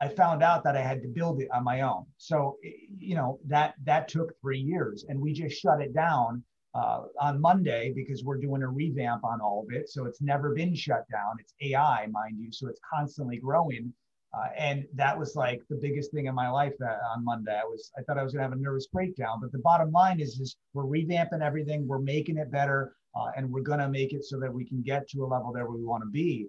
[0.00, 2.04] I found out that I had to build it on my own.
[2.18, 2.56] So
[2.98, 6.42] you know that that took three years, and we just shut it down
[6.74, 9.88] uh, on Monday because we're doing a revamp on all of it.
[9.88, 11.36] So it's never been shut down.
[11.38, 13.92] It's AI, mind you, so it's constantly growing.
[14.34, 17.56] Uh, and that was like the biggest thing in my life that, on Monday.
[17.56, 19.38] I was I thought I was gonna have a nervous breakdown.
[19.40, 21.86] But the bottom line is, is we're revamping everything.
[21.86, 25.08] We're making it better uh, and we're to make it so that we can get
[25.10, 26.48] to a level there where we want to be.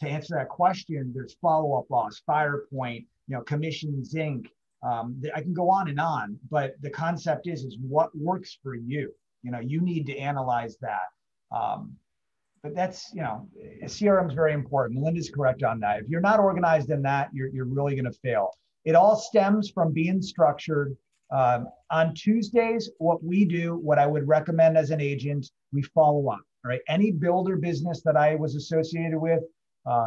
[0.00, 4.46] To answer that question, there's Follow Up Boss, Firepoint, you know, Commissions Inc.
[4.82, 8.74] Um, I can go on and on, but the concept is is what works for
[8.74, 9.12] you.
[9.42, 11.56] You know, you need to analyze that.
[11.56, 11.96] Um,
[12.64, 13.46] but that's you know,
[13.84, 14.98] CRM is very important.
[14.98, 16.00] Melinda's correct on that.
[16.00, 18.50] If you're not organized in that, you're you're really going to fail.
[18.84, 20.96] It all stems from being structured,
[21.30, 26.28] Um, on Tuesdays, what we do, what I would recommend as an agent, we follow
[26.28, 26.44] up.
[26.64, 29.42] Right, any builder business that I was associated with,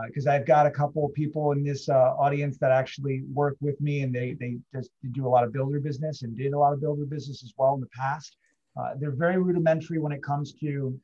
[0.08, 3.56] because uh, I've got a couple of people in this uh, audience that actually work
[3.62, 6.60] with me, and they they just do a lot of builder business and did a
[6.64, 8.32] lot of builder business as well in the past.
[8.78, 11.00] Uh, they're very rudimentary when it comes to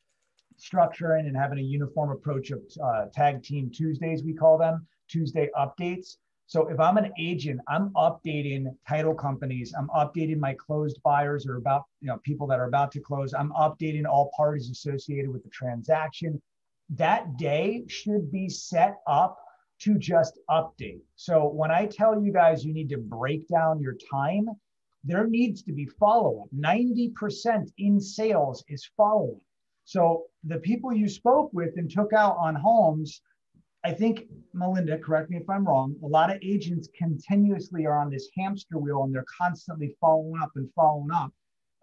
[0.60, 5.50] structuring and having a uniform approach of uh, tag team Tuesdays, we call them Tuesday
[5.58, 6.18] updates.
[6.46, 11.56] So if I'm an agent, I'm updating title companies, I'm updating my closed buyers or
[11.56, 13.34] about, you know, people that are about to close.
[13.34, 16.42] I'm updating all parties associated with the transaction.
[16.90, 19.40] That day should be set up
[19.80, 21.02] to just update.
[21.16, 24.48] So when I tell you guys you need to break down your time,
[25.04, 26.50] there needs to be follow up.
[26.56, 29.42] 90% in sales is follow up.
[29.86, 33.22] So the people you spoke with and took out on homes,
[33.84, 38.10] I think, Melinda, correct me if I'm wrong, a lot of agents continuously are on
[38.10, 41.34] this hamster wheel and they're constantly following up and following up.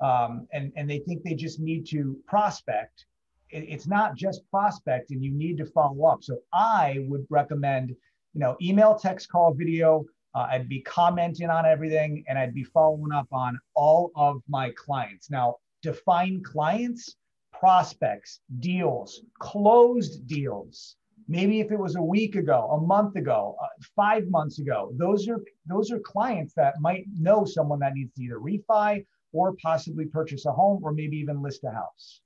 [0.01, 3.05] Um, and, and they think they just need to prospect.
[3.51, 6.25] It, it's not just prospect and you need to follow up.
[6.25, 10.07] So I would recommend, you know, email, text, call, video.
[10.35, 14.71] Uh, I'd be commenting on everything and I'd be following up on all of my
[14.71, 15.29] clients.
[15.31, 17.17] Now, define clients,
[17.61, 20.97] prospects, deals, closed deals.
[21.29, 25.29] Maybe if it was a week ago a month ago uh, five months ago those
[25.29, 30.07] are those are clients that might know someone that needs to either refi or possibly
[30.07, 32.23] purchase a home or maybe even list a house.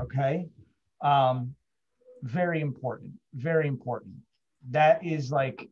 [0.00, 0.46] Okay?
[1.02, 1.54] Um,
[2.22, 4.14] very important very important.
[4.70, 5.68] That is like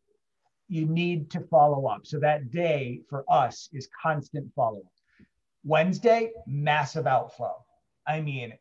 [0.69, 2.03] you need to follow up.
[2.05, 4.93] So that day for us is constant follow-up.
[5.65, 7.55] Wednesday massive outflow
[8.07, 8.53] i mean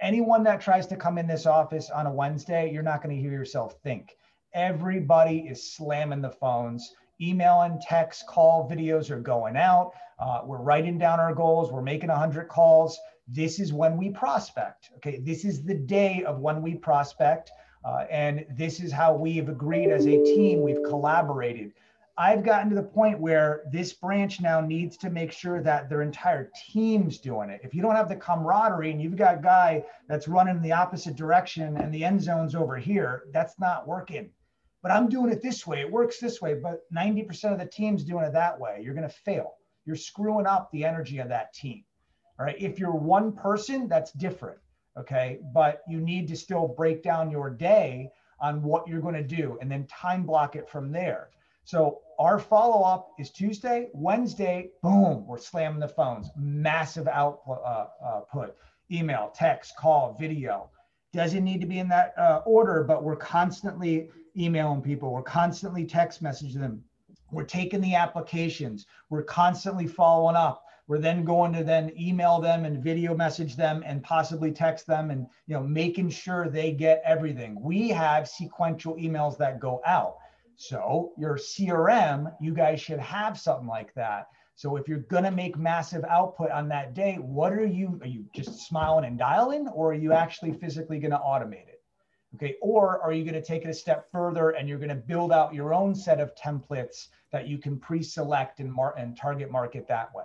[0.00, 3.20] anyone that tries to come in this office on a Wednesday, you're not going to
[3.20, 4.16] hear yourself think.
[4.54, 6.94] Everybody is slamming the phones.
[7.20, 9.92] Email and text, call videos are going out.
[10.18, 11.70] Uh, we're writing down our goals.
[11.70, 12.98] We're making 100 calls.
[13.28, 14.90] This is when we prospect.
[14.96, 15.20] Okay.
[15.20, 17.52] This is the day of when we prospect.
[17.84, 20.62] Uh, and this is how we've agreed as a team.
[20.62, 21.72] We've collaborated.
[22.18, 26.02] I've gotten to the point where this branch now needs to make sure that their
[26.02, 27.60] entire team's doing it.
[27.64, 30.72] If you don't have the camaraderie and you've got a guy that's running in the
[30.72, 34.30] opposite direction and the end zone's over here, that's not working.
[34.82, 35.80] But I'm doing it this way.
[35.80, 38.80] It works this way, but 90% of the team's doing it that way.
[38.82, 39.54] You're going to fail.
[39.84, 41.84] You're screwing up the energy of that team.
[42.38, 42.56] All right.
[42.58, 44.58] If you're one person, that's different.
[44.98, 45.40] Okay.
[45.52, 49.58] But you need to still break down your day on what you're going to do
[49.60, 51.28] and then time block it from there.
[51.64, 57.86] So our follow up is Tuesday, Wednesday, boom, we're slamming the phones, massive output, uh,
[58.04, 58.46] uh,
[58.90, 60.70] email, text, call, video.
[61.12, 65.84] Doesn't need to be in that uh, order, but we're constantly emailing people, we're constantly
[65.84, 66.82] text messaging them,
[67.30, 70.64] we're taking the applications, we're constantly following up.
[70.86, 75.12] We're then going to then email them and video message them and possibly text them
[75.12, 77.62] and you know making sure they get everything.
[77.62, 80.16] We have sequential emails that go out.
[80.60, 84.26] So your CRM, you guys should have something like that.
[84.56, 88.26] So if you're to make massive output on that day, what are you, are you
[88.34, 91.82] just smiling and dialing or are you actually physically to automate it?
[92.34, 92.56] Okay.
[92.60, 95.72] Or are you to take it a step further and you're to build out your
[95.72, 100.24] own set of templates that you can pre-select and, mar- and target market that way?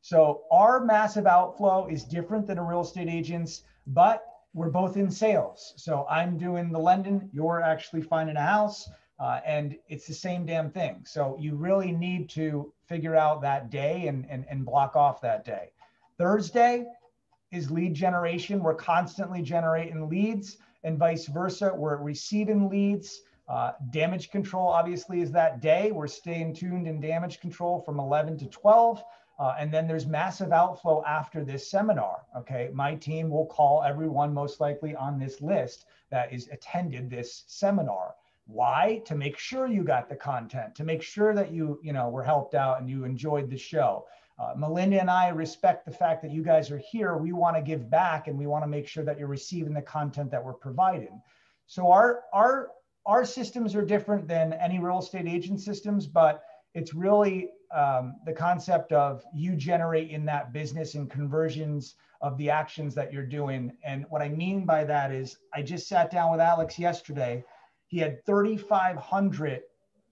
[0.00, 4.24] So our massive outflow is different than a real estate agent's, but
[4.54, 5.74] we're both in sales.
[5.76, 8.90] So I'm doing the lending, you're actually finding a house.
[9.18, 11.02] Uh, and it's the same damn thing.
[11.04, 15.44] So you really need to figure out that day and, and, and block off that
[15.44, 15.70] day.
[16.18, 16.86] Thursday
[17.50, 18.62] is lead generation.
[18.62, 21.72] We're constantly generating leads and vice versa.
[21.74, 23.22] We're receiving leads.
[23.48, 25.90] Uh, damage control obviously is that day.
[25.90, 29.02] We're staying tuned in damage control from 11 to 12.
[29.38, 32.22] Uh, and then there's massive outflow after this seminar.
[32.36, 37.44] Okay, my team will call everyone most likely on this list that is attended this
[37.46, 38.14] seminar.
[38.48, 39.02] Why?
[39.04, 42.24] To make sure you got the content, to make sure that you, you know, were
[42.24, 44.06] helped out and you enjoyed the show.
[44.38, 47.18] Uh, Melinda and I respect the fact that you guys are here.
[47.18, 49.82] We want to give back and we want to make sure that you're receiving the
[49.82, 51.20] content that we're providing.
[51.66, 52.70] So our our
[53.04, 56.42] our systems are different than any real estate agent systems, but
[56.74, 62.48] it's really um, the concept of you generate in that business and conversions of the
[62.48, 63.76] actions that you're doing.
[63.84, 67.44] And what I mean by that is, I just sat down with Alex yesterday
[67.88, 69.62] he had 3,500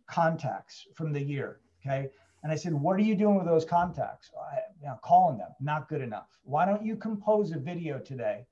[0.07, 1.61] contacts from the year.
[1.85, 2.11] Okay.
[2.43, 4.31] And I said, What are you doing with those contacts?
[4.53, 6.29] I, you know, calling them, not good enough.
[6.45, 8.47] Why don't you compose a video today?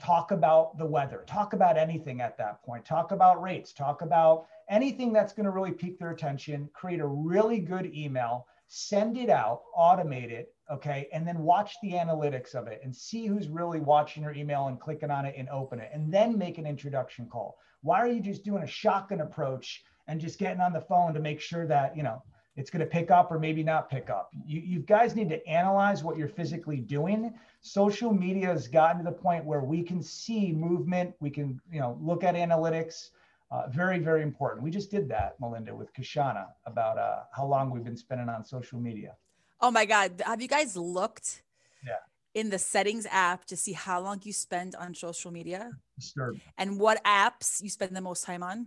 [0.00, 4.46] Talk about the weather, talk about anything at that point, talk about rates, talk about
[4.68, 9.30] anything that's going to really pique their attention, create a really good email, send it
[9.30, 13.80] out, automate it, okay, and then watch the analytics of it and see who's really
[13.80, 17.26] watching your email and clicking on it and open it, and then make an introduction
[17.26, 17.58] call.
[17.82, 21.20] Why are you just doing a shotgun approach and just getting on the phone to
[21.20, 22.22] make sure that you know
[22.56, 24.30] it's going to pick up or maybe not pick up?
[24.46, 27.32] You, you guys need to analyze what you're physically doing.
[27.60, 31.80] Social media has gotten to the point where we can see movement, we can you
[31.80, 33.10] know look at analytics
[33.52, 34.62] uh, very, very important.
[34.62, 38.46] We just did that, Melinda, with Kashana about uh, how long we've been spending on
[38.46, 39.14] social media.
[39.60, 40.22] Oh my God.
[40.24, 41.42] Have you guys looked
[41.86, 41.96] yeah.
[42.34, 45.70] In the settings app to see how long you spend on social media?
[45.98, 46.40] Disturbing.
[46.58, 48.66] And what apps you spend the most time on?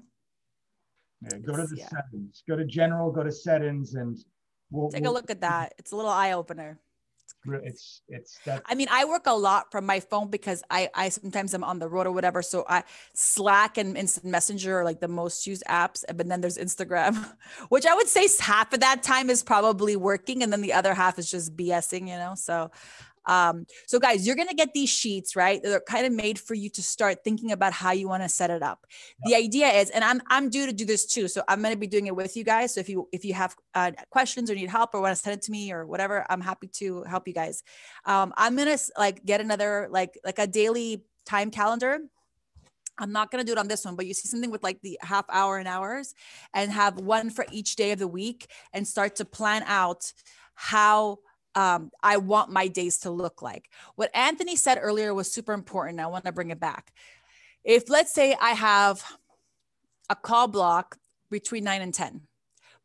[1.21, 1.87] Yeah, go to the yeah.
[1.89, 4.17] settings, go to general, go to settings, and
[4.69, 5.73] we'll take we'll, a look at that.
[5.77, 6.79] It's a little eye opener
[7.63, 11.09] it's it's that i mean i work a lot from my phone because i i
[11.09, 14.99] sometimes i'm on the road or whatever so i slack and instant messenger are like
[14.99, 17.33] the most used apps but then there's instagram
[17.69, 20.93] which i would say half of that time is probably working and then the other
[20.93, 22.71] half is just bsing you know so
[23.25, 25.61] um, so guys, you're going to get these sheets, right?
[25.61, 28.49] They're kind of made for you to start thinking about how you want to set
[28.49, 28.85] it up.
[29.25, 29.29] Yep.
[29.29, 31.27] The idea is, and I'm, I'm due to do this too.
[31.27, 32.73] So I'm going to be doing it with you guys.
[32.73, 35.37] So if you, if you have uh, questions or need help or want to send
[35.37, 37.63] it to me or whatever, I'm happy to help you guys.
[38.05, 41.99] Um, I'm going to like get another, like, like a daily time calendar
[42.97, 44.81] I'm not going to do it on this one, but you see something with like
[44.81, 46.13] the half hour and hours
[46.53, 50.11] and have one for each day of the week and start to plan out
[50.53, 51.19] how
[51.55, 53.69] um, I want my days to look like.
[53.95, 55.99] What Anthony said earlier was super important.
[55.99, 56.91] I want to bring it back.
[57.63, 59.03] If let's say I have
[60.09, 60.97] a call block
[61.31, 62.21] between nine and 10,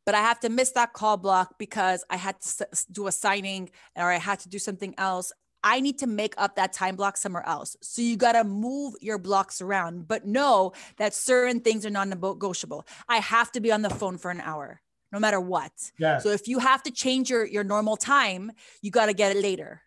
[0.07, 3.71] but I have to miss that call block because I had to do a signing
[3.97, 5.33] or I had to do something else.
[5.63, 7.77] I need to make up that time block somewhere else.
[7.83, 12.09] So you got to move your blocks around, but know that certain things are non
[12.09, 12.87] negotiable.
[13.09, 14.81] I have to be on the phone for an hour
[15.13, 15.73] no matter what.
[15.99, 16.19] Yeah.
[16.19, 18.53] So if you have to change your your normal time,
[18.83, 19.83] you got to get it later.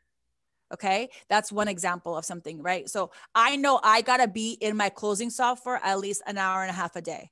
[0.74, 1.10] Okay?
[1.30, 2.90] That's one example of something, right?
[2.90, 6.62] So I know I got to be in my closing software at least an hour
[6.62, 7.30] and a half a day.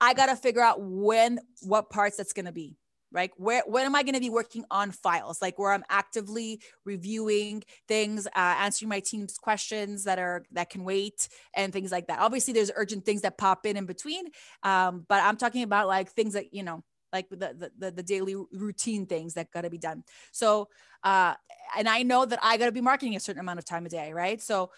[0.00, 2.76] I got to figure out when what parts that's going to be
[3.10, 6.60] right where when am i going to be working on files like where i'm actively
[6.84, 12.06] reviewing things uh, answering my team's questions that are that can wait and things like
[12.06, 14.26] that obviously there's urgent things that pop in in between
[14.62, 16.82] um, but i'm talking about like things that you know
[17.12, 20.04] like the, the, the daily routine things that got to be done.
[20.32, 20.68] So,
[21.04, 21.34] uh,
[21.76, 23.88] and I know that I got to be marketing a certain amount of time a
[23.88, 24.40] day, right?
[24.40, 24.70] So,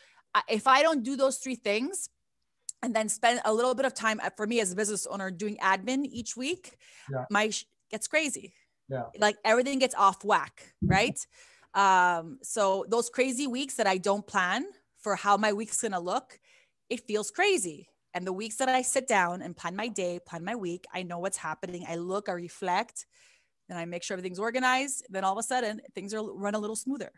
[0.48, 2.08] if I don't do those three things,
[2.82, 5.30] and then spend a little bit of time uh, for me as a business owner
[5.30, 6.78] doing admin each week,
[7.10, 7.24] yeah.
[7.30, 8.54] my sh- gets crazy.
[8.88, 11.18] Yeah, like everything gets off whack, right?
[11.74, 14.64] um, so those crazy weeks that I don't plan
[14.98, 16.38] for how my week's gonna look,
[16.88, 20.44] it feels crazy and the weeks that I sit down and plan my day, plan
[20.44, 21.84] my week, I know what's happening.
[21.88, 23.06] I look, I reflect,
[23.68, 25.06] and I make sure everything's organized.
[25.08, 27.12] Then all of a sudden, things are run a little smoother.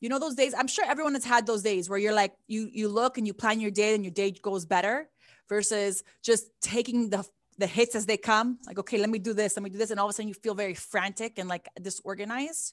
[0.00, 0.54] You know those days.
[0.56, 3.34] I'm sure everyone has had those days where you're like, you you look and you
[3.34, 5.08] plan your day, and your day goes better,
[5.48, 7.24] versus just taking the
[7.58, 8.58] the hits as they come.
[8.66, 10.28] Like, okay, let me do this, let me do this, and all of a sudden
[10.28, 12.72] you feel very frantic and like disorganized.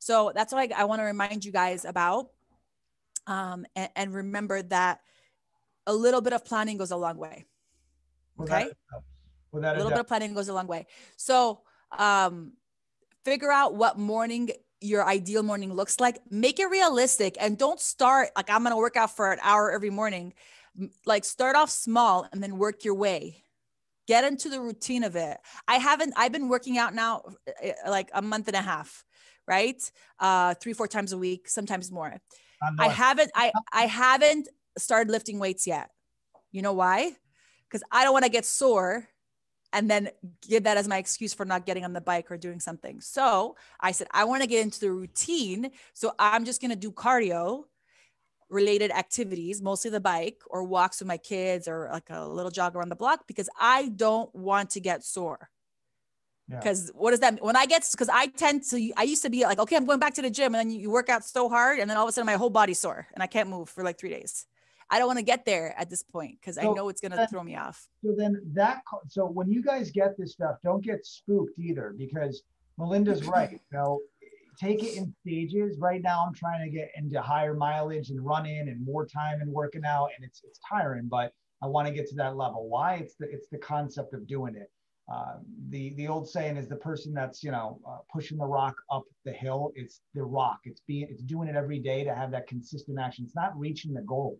[0.00, 2.30] So that's what I, I want to remind you guys about.
[3.28, 5.00] Um, and, and remember that
[5.86, 7.46] a little bit of planning goes a long way.
[8.40, 8.70] Okay.
[9.52, 10.86] Without a little bit of planning goes a long way.
[11.16, 11.62] So
[11.96, 12.52] um,
[13.24, 16.20] figure out what morning your ideal morning looks like.
[16.30, 19.70] Make it realistic and don't start like I'm going to work out for an hour
[19.72, 20.34] every morning.
[21.06, 23.42] Like start off small and then work your way.
[24.06, 25.38] Get into the routine of it.
[25.66, 27.22] I haven't, I've been working out now
[27.60, 29.04] eh, like a month and a half,
[29.48, 29.90] right?
[30.20, 32.14] Uh, three, four times a week, sometimes more.
[32.78, 34.48] I haven't, I, I haven't
[34.78, 35.90] started lifting weights yet.
[36.52, 37.12] You know why?
[37.68, 39.08] Because I don't want to get sore
[39.72, 40.08] and then
[40.48, 43.00] give that as my excuse for not getting on the bike or doing something.
[43.00, 45.70] So I said, I want to get into the routine.
[45.92, 47.64] So I'm just going to do cardio
[48.48, 52.76] related activities, mostly the bike or walks with my kids or like a little jog
[52.76, 55.50] around the block because I don't want to get sore.
[56.48, 57.00] Because yeah.
[57.00, 57.44] what does that mean?
[57.44, 59.98] When I get, because I tend to, I used to be like, okay, I'm going
[59.98, 60.54] back to the gym.
[60.54, 61.80] And then you work out so hard.
[61.80, 63.82] And then all of a sudden my whole body's sore and I can't move for
[63.82, 64.46] like three days.
[64.90, 67.12] I don't want to get there at this point because so I know it's going
[67.12, 67.88] to throw me off.
[68.04, 72.42] So then that, so when you guys get this stuff, don't get spooked either because
[72.78, 73.52] Melinda's right.
[73.52, 74.00] You know,
[74.60, 75.78] take it in stages.
[75.78, 79.52] Right now, I'm trying to get into higher mileage and running and more time and
[79.52, 81.32] working out, and it's it's tiring, but
[81.62, 82.68] I want to get to that level.
[82.68, 82.94] Why?
[82.96, 84.70] It's the it's the concept of doing it.
[85.12, 85.36] Uh,
[85.68, 89.04] the the old saying is the person that's you know uh, pushing the rock up
[89.24, 89.72] the hill.
[89.74, 90.60] It's the rock.
[90.64, 93.24] It's being it's doing it every day to have that consistent action.
[93.24, 94.38] It's not reaching the goal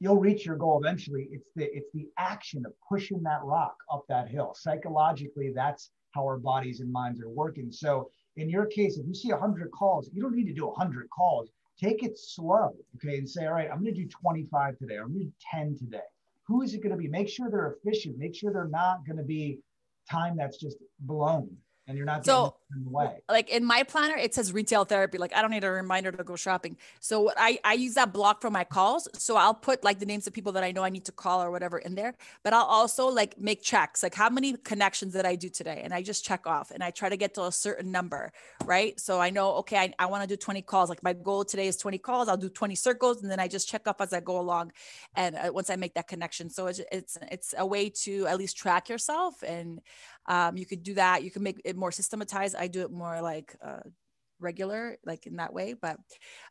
[0.00, 1.28] you'll reach your goal eventually.
[1.30, 4.54] It's the it's the action of pushing that rock up that hill.
[4.58, 7.70] Psychologically, that's how our bodies and minds are working.
[7.70, 11.08] So in your case, if you see 100 calls, you don't need to do 100
[11.10, 11.50] calls.
[11.78, 15.08] Take it slow, okay, and say, all right, I'm going to do 25 today, I'm
[15.12, 15.98] going to do 10 today.
[16.46, 17.08] Who is it going to be?
[17.08, 18.18] Make sure they're efficient.
[18.18, 19.60] Make sure they're not going to be
[20.10, 21.48] time that's just blown
[21.86, 23.20] and you're not so in the way.
[23.28, 25.18] Like in my planner, it says retail therapy.
[25.18, 26.76] Like I don't need a reminder to go shopping.
[27.00, 29.08] So I I use that block for my calls.
[29.14, 31.42] So I'll put like the names of people that I know I need to call
[31.42, 32.14] or whatever in there.
[32.42, 35.92] But I'll also like make checks, like how many connections did I do today, and
[35.92, 38.32] I just check off, and I try to get to a certain number,
[38.64, 38.98] right?
[38.98, 40.88] So I know okay, I, I want to do 20 calls.
[40.88, 42.28] Like my goal today is 20 calls.
[42.28, 44.72] I'll do 20 circles, and then I just check off as I go along,
[45.14, 46.50] and uh, once I make that connection.
[46.50, 49.80] So it's it's it's a way to at least track yourself and
[50.26, 51.24] um, you could do that.
[51.24, 52.54] You can make it more systematized.
[52.60, 53.80] I do it more like uh,
[54.38, 55.74] regular, like in that way.
[55.74, 55.96] But,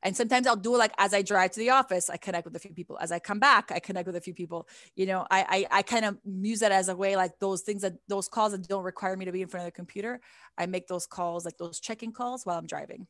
[0.04, 2.56] and sometimes I'll do it like as I drive to the office, I connect with
[2.56, 2.98] a few people.
[3.00, 4.68] As I come back, I connect with a few people.
[4.96, 7.84] You know, I I, I kind of use that as a way like those things
[7.84, 10.20] that those calls that don't require me to be in front of the computer.
[10.58, 13.08] I make those calls like those checking calls while I'm driving.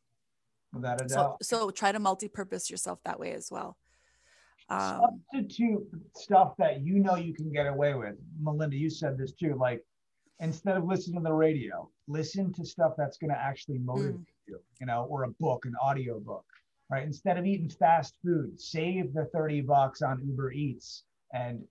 [0.73, 1.37] Without a doubt.
[1.43, 3.75] So, so try to multi-purpose yourself that way as well.
[4.69, 8.15] Um, Substitute stuff that you know you can get away with.
[8.39, 9.55] Melinda, you said this too.
[9.59, 9.83] Like
[10.39, 14.25] instead of listening to the radio, listen to stuff that's going to actually motivate mm.
[14.47, 16.45] you, you know, or a book, an audio book,
[16.89, 17.03] right?
[17.03, 21.03] Instead of eating fast food, save the 30 bucks on Uber Eats
[21.33, 21.63] and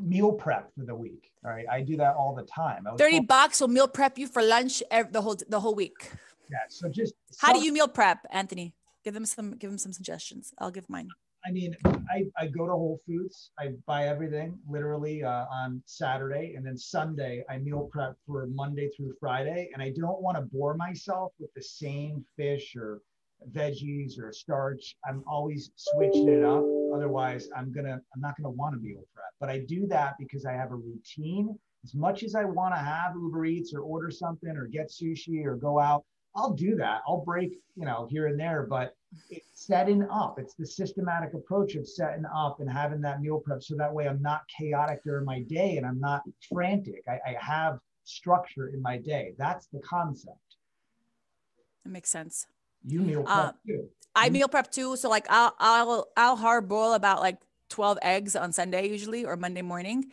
[0.00, 1.30] meal prep for the week.
[1.44, 1.66] All right.
[1.70, 2.86] I do that all the time.
[2.98, 6.10] 30 told- bucks will meal prep you for lunch every, the whole, the whole week.
[6.50, 6.58] Yeah.
[6.68, 8.74] So just, how do you meal prep, Anthony?
[9.04, 10.52] Give them some, give them some suggestions.
[10.58, 11.08] I'll give mine.
[11.46, 11.76] I mean,
[12.10, 13.52] I, I go to Whole Foods.
[13.58, 18.90] I buy everything literally uh, on Saturday, and then Sunday I meal prep for Monday
[18.96, 19.70] through Friday.
[19.72, 23.00] And I don't want to bore myself with the same fish or
[23.52, 24.96] veggies or starch.
[25.08, 26.64] I'm always switching it up.
[26.92, 29.26] Otherwise, I'm gonna I'm not gonna want to meal prep.
[29.38, 31.56] But I do that because I have a routine.
[31.84, 35.44] As much as I want to have Uber Eats or order something or get sushi
[35.44, 37.02] or go out, I'll do that.
[37.06, 38.94] I'll break, you know, here and there, but
[39.30, 40.38] it's setting up.
[40.38, 44.08] It's the systematic approach of setting up and having that meal prep so that way
[44.08, 47.02] I'm not chaotic during my day and I'm not frantic.
[47.08, 49.34] I, I have structure in my day.
[49.38, 50.36] That's the concept.
[51.84, 52.46] That makes sense.
[52.84, 53.88] You meal prep uh, too.
[54.14, 54.96] I meal prep too.
[54.96, 57.38] So like I'll I'll I'll hard boil about like
[57.70, 60.06] 12 eggs on Sunday usually or Monday morning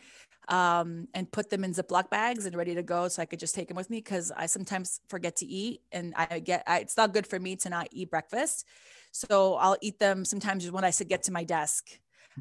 [0.48, 3.54] um, and put them in Ziploc bags and ready to go so I could just
[3.54, 6.96] take them with me because I sometimes forget to eat and I get I, it's
[6.96, 8.66] not good for me to not eat breakfast.
[9.12, 11.88] So I'll eat them sometimes when I get to my desk.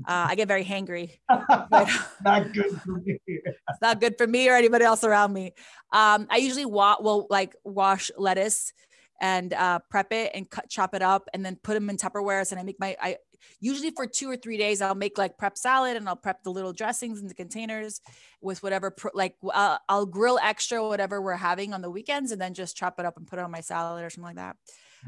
[0.08, 1.20] Uh, I get very hangry.
[1.72, 3.20] not good for me.
[3.28, 5.54] it's not good for me or anybody else around me.
[5.92, 8.74] Um, I usually wa- will like wash lettuce
[9.22, 12.52] and uh, prep it and cut, chop it up and then put them in Tupperwares.
[12.52, 13.18] And I make my, I
[13.60, 16.52] usually for two or three days i'll make like prep salad and i'll prep the
[16.52, 18.02] little dressings in the containers
[18.42, 22.42] with whatever pro- like uh, i'll grill extra whatever we're having on the weekends and
[22.42, 24.56] then just chop it up and put it on my salad or something like that.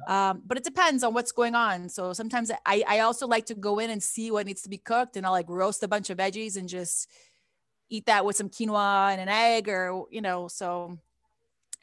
[0.07, 1.87] Um, but it depends on what's going on.
[1.87, 4.77] So sometimes I, I also like to go in and see what needs to be
[4.77, 7.09] cooked and i'll like roast a bunch of veggies and just
[7.89, 10.97] eat that with some quinoa and an egg or you know so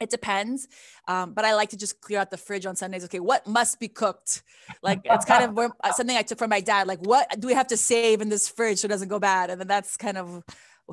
[0.03, 0.67] it depends
[1.07, 3.79] um, but i like to just clear out the fridge on sundays okay what must
[3.79, 4.43] be cooked
[4.81, 7.53] like it's kind of uh, something i took from my dad like what do we
[7.53, 10.17] have to save in this fridge so it doesn't go bad and then that's kind
[10.17, 10.43] of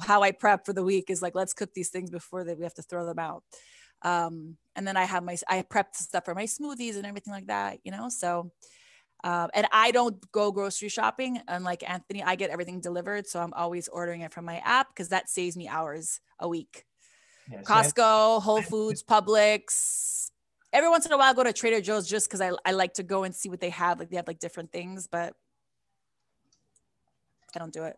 [0.02, 2.64] how i prep for the week is like let's cook these things before that we
[2.64, 3.42] have to throw them out
[4.02, 7.46] um, and then i have my i prepped stuff for my smoothies and everything like
[7.48, 8.50] that you know so
[9.22, 11.40] um, and I don't go grocery shopping.
[11.48, 13.26] Unlike Anthony, I get everything delivered.
[13.26, 16.84] So I'm always ordering it from my app because that saves me hours a week.
[17.58, 20.30] Costco, Whole Foods, Publix.
[20.72, 22.94] Every once in a while, I go to Trader Joe's just because I, I like
[22.94, 23.98] to go and see what they have.
[23.98, 25.34] Like they have like different things, but
[27.54, 27.96] I don't do it.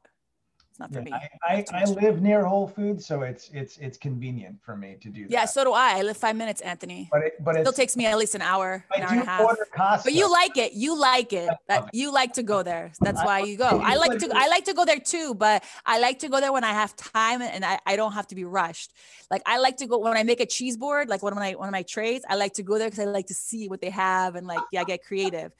[0.72, 1.12] It's not for yeah, me.
[1.12, 5.10] I, I, I live near Whole Foods, so it's it's it's convenient for me to
[5.10, 5.30] do that.
[5.30, 5.98] Yeah, so do I.
[5.98, 7.10] I live five minutes, Anthony.
[7.12, 9.78] But it but it still takes me at least an hour, an hour and a
[9.78, 10.02] half.
[10.02, 10.72] But you like it.
[10.72, 11.50] You like it.
[11.68, 12.90] That you like to go there.
[13.02, 13.82] That's why you go.
[13.84, 16.54] I like to I like to go there too, but I like to go there
[16.54, 18.94] when I have time and I, I don't have to be rushed.
[19.30, 21.52] Like I like to go when I make a cheese board, like one of my
[21.52, 23.82] one of my trays, I like to go there because I like to see what
[23.82, 25.52] they have and like yeah, get creative.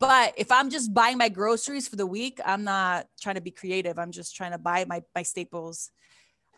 [0.00, 3.50] But if I'm just buying my groceries for the week, I'm not trying to be
[3.50, 3.98] creative.
[3.98, 5.90] I'm just trying to buy my my staples.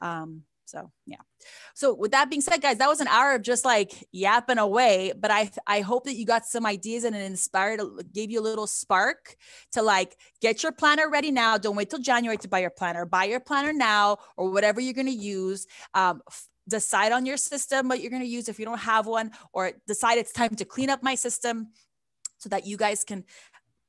[0.02, 1.18] Um, so yeah.
[1.74, 5.12] So with that being said, guys, that was an hour of just like yapping away.
[5.18, 7.80] But I I hope that you got some ideas and it inspired,
[8.12, 9.36] gave you a little spark
[9.72, 11.58] to like get your planner ready now.
[11.58, 13.04] Don't wait till January to buy your planner.
[13.04, 15.66] Buy your planner now or whatever you're gonna use.
[15.94, 16.22] Um,
[16.68, 19.72] decide on your system what you're going to use if you don't have one or
[19.88, 21.66] decide it's time to clean up my system
[22.40, 23.24] so that you guys can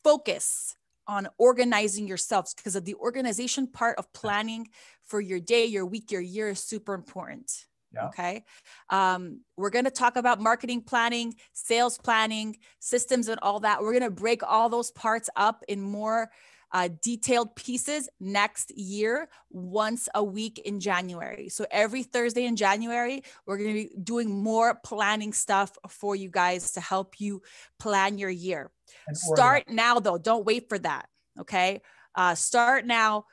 [0.04, 0.76] focus
[1.08, 4.68] on organizing yourselves because of the organization part of planning
[5.04, 7.66] for your day, your week, your year is super important.
[7.93, 8.08] Yeah.
[8.08, 8.43] Okay.
[8.89, 13.82] Um, we're going to talk about marketing planning, sales planning, systems, and all that.
[13.82, 16.30] We're going to break all those parts up in more
[16.74, 21.50] uh, detailed pieces next year, once a week in January.
[21.50, 26.30] So every Thursday in January, we're going to be doing more planning stuff for you
[26.30, 27.42] guys to help you
[27.80, 28.72] plan your year.
[29.14, 30.18] Start now, though.
[30.18, 31.08] Don't wait for that.
[31.40, 31.82] Okay.
[32.16, 33.26] Uh, start now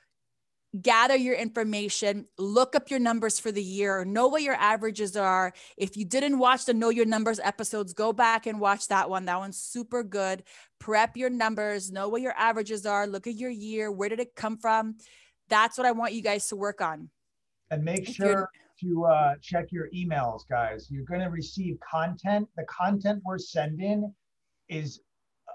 [0.82, 5.52] gather your information, look up your numbers for the year, know what your averages are.
[5.76, 9.24] If you didn't watch the Know Your Numbers episodes, go back and watch that one.
[9.24, 10.42] That one's super good.
[10.78, 14.34] Prep your numbers, know what your averages are, look at your year, where did it
[14.34, 14.96] come from?
[15.48, 17.08] That's what I want you guys to work on.
[17.70, 18.48] And make sure
[18.80, 20.88] to uh, check your emails, guys.
[20.90, 22.48] You're going to receive content.
[22.56, 24.12] The content we're sending
[24.68, 25.00] is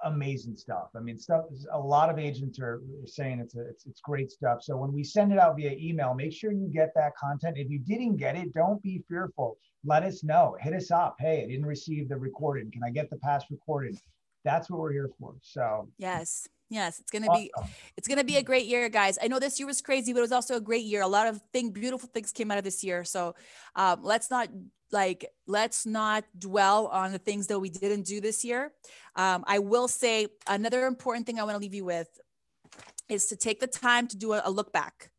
[0.03, 0.89] amazing stuff.
[0.95, 1.45] I mean, stuff.
[1.71, 4.61] A lot of agents are saying it's a, it's it's great stuff.
[4.61, 7.57] So when we send it out via email, make sure you get that content.
[7.57, 9.57] If you didn't get it, don't be fearful.
[9.85, 10.55] Let us know.
[10.59, 11.15] Hit us up.
[11.19, 12.71] Hey, I didn't receive the recording.
[12.71, 13.97] Can I get the past recording?
[14.45, 15.35] That's what we're here for.
[15.41, 16.47] So yes.
[16.69, 17.51] Yes, it's gonna be
[17.97, 19.19] it's gonna be a great year, guys.
[19.21, 21.03] I know this year was crazy, but it was also a great year.
[21.03, 23.03] A lot of thing, beautiful things came out of this year.
[23.03, 23.35] So
[23.75, 24.47] um, let's not
[24.93, 28.71] like let's not dwell on the things that we didn't do this year.
[29.15, 32.07] Um, i will say another important thing i want to leave you with
[33.09, 35.11] is to take the time to do a, a look back.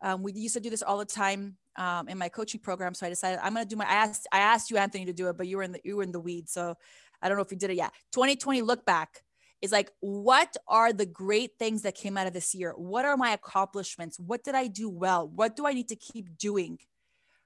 [0.00, 3.06] Um, we used to do this all the time um, in my coaching program so
[3.06, 5.28] i decided i'm going to do my i asked i asked you anthony to do
[5.28, 6.76] it but you were in the you were in the weeds so
[7.20, 7.92] i don't know if you did it yet.
[8.12, 9.24] 2020 look back
[9.64, 12.72] is like what are the great things that came out of this year?
[12.76, 14.20] What are my accomplishments?
[14.20, 15.26] What did i do well?
[15.26, 16.78] What do i need to keep doing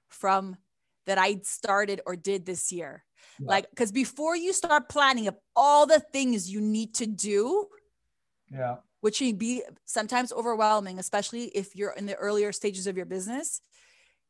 [0.09, 0.57] from
[1.09, 3.03] that I started or did this year.
[3.39, 3.47] Yeah.
[3.49, 7.67] Like, because before you start planning of all the things you need to do,
[8.49, 13.05] yeah, which can be sometimes overwhelming, especially if you're in the earlier stages of your
[13.05, 13.61] business,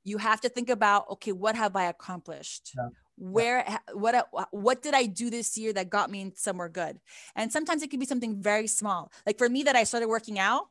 [0.03, 2.71] you have to think about, okay, what have I accomplished?
[2.75, 2.89] Yeah.
[3.17, 6.99] Where, what, uh, what did I do this year that got me somewhere good?
[7.35, 9.11] And sometimes it can be something very small.
[9.25, 10.67] Like for me, that I started working out,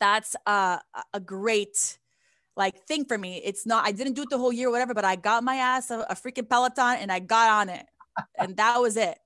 [0.00, 1.98] that's uh, a, a great
[2.56, 3.40] like thing for me.
[3.44, 5.90] It's not, I didn't do it the whole year, whatever, but I got my ass
[5.90, 7.86] a, a freaking Peloton and I got on it.
[8.38, 9.18] and that was it.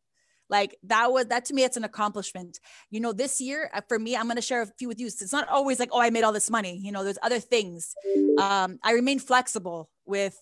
[0.49, 2.61] Like that was that to me, it's an accomplishment.
[2.91, 5.07] You know, this year uh, for me, I'm gonna share a few with you.
[5.07, 6.79] It's not always like, oh, I made all this money.
[6.83, 7.95] You know, there's other things.
[8.39, 10.39] Um, I remain flexible with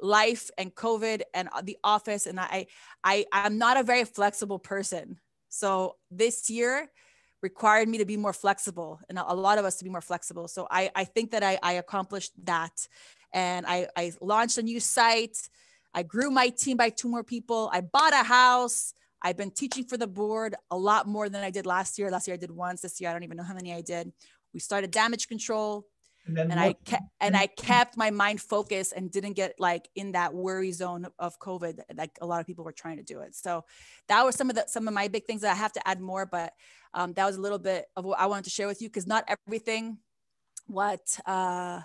[0.00, 2.66] life and COVID and uh, the office, and I,
[3.02, 5.18] I, I'm not a very flexible person.
[5.48, 6.90] So this year,
[7.42, 10.48] required me to be more flexible and a lot of us to be more flexible.
[10.48, 12.86] So I, I think that I, I accomplished that.
[13.32, 15.36] And I, I launched a new site.
[15.94, 17.70] I grew my team by two more people.
[17.72, 18.92] I bought a house.
[19.22, 22.10] I've been teaching for the board a lot more than I did last year.
[22.10, 22.80] Last year I did once.
[22.80, 24.12] This year I don't even know how many I did.
[24.52, 25.86] We started damage control
[26.26, 30.12] and, and I kept and I kept my mind focused and didn't get like in
[30.12, 33.34] that worry zone of COVID, like a lot of people were trying to do it.
[33.34, 33.64] So
[34.08, 36.00] that was some of the some of my big things that I have to add
[36.00, 36.52] more, but
[36.94, 39.06] um, that was a little bit of what I wanted to share with you because
[39.06, 39.98] not everything
[40.66, 41.80] what uh,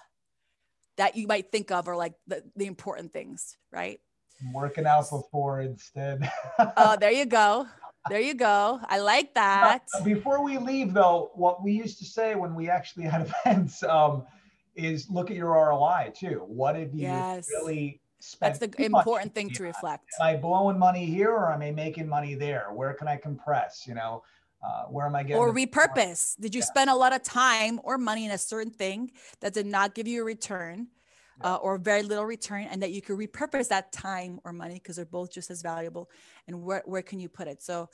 [0.98, 4.00] that you might think of are like the, the important things, right?
[4.42, 6.30] I'm working out before instead.
[6.78, 7.68] oh, there you go.
[8.10, 8.80] There you go.
[8.84, 9.80] I like that.
[10.04, 14.24] before we leave, though, what we used to say when we actually had events um,
[14.76, 16.44] is look at your ROI too.
[16.48, 17.50] What did you yes.
[17.50, 18.56] really spend?
[18.56, 20.06] That's the important thing to reflect.
[20.20, 22.68] Am I blowing money here or am I making money there?
[22.72, 23.86] Where can I compress?
[23.88, 24.24] You know,
[24.64, 25.38] uh, where am I getting?
[25.38, 26.40] Or repurpose.
[26.40, 26.66] Did you yeah.
[26.66, 30.08] spend a lot of time or money in a certain thing that did not give
[30.08, 30.88] you a return?
[31.42, 34.96] Uh, or very little return and that you could repurpose that time or money because
[34.96, 36.10] they're both just as valuable
[36.48, 37.62] and where, where can you put it?
[37.62, 37.90] So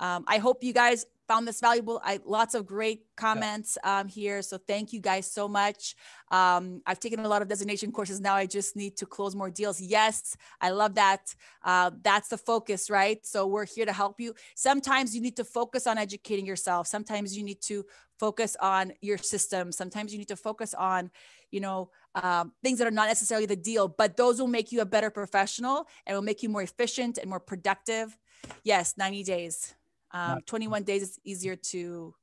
[0.00, 2.00] um, I hope you guys found this valuable.
[2.04, 4.42] I lots of great comments um, here.
[4.42, 5.96] So thank you guys so much.
[6.30, 8.20] Um, I've taken a lot of designation courses.
[8.20, 9.80] Now I just need to close more deals.
[9.80, 11.34] Yes, I love that.
[11.64, 13.24] Uh, that's the focus, right?
[13.26, 14.34] So we're here to help you.
[14.54, 16.86] Sometimes you need to focus on educating yourself.
[16.86, 17.84] Sometimes you need to
[18.18, 19.72] focus on your system.
[19.72, 21.10] Sometimes you need to focus on,
[21.50, 24.80] you know, um, things that are not necessarily the deal, but those will make you
[24.80, 28.16] a better professional and will make you more efficient and more productive.
[28.64, 29.74] Yes, 90 days.
[30.16, 32.14] Um, 21 days is easier to,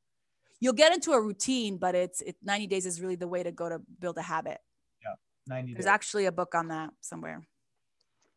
[0.60, 3.52] you'll get into a routine, but it's it 90 days is really the way to
[3.52, 4.60] go to build a habit.
[5.04, 5.14] Yeah,
[5.48, 7.46] 90 There's actually a book on that somewhere.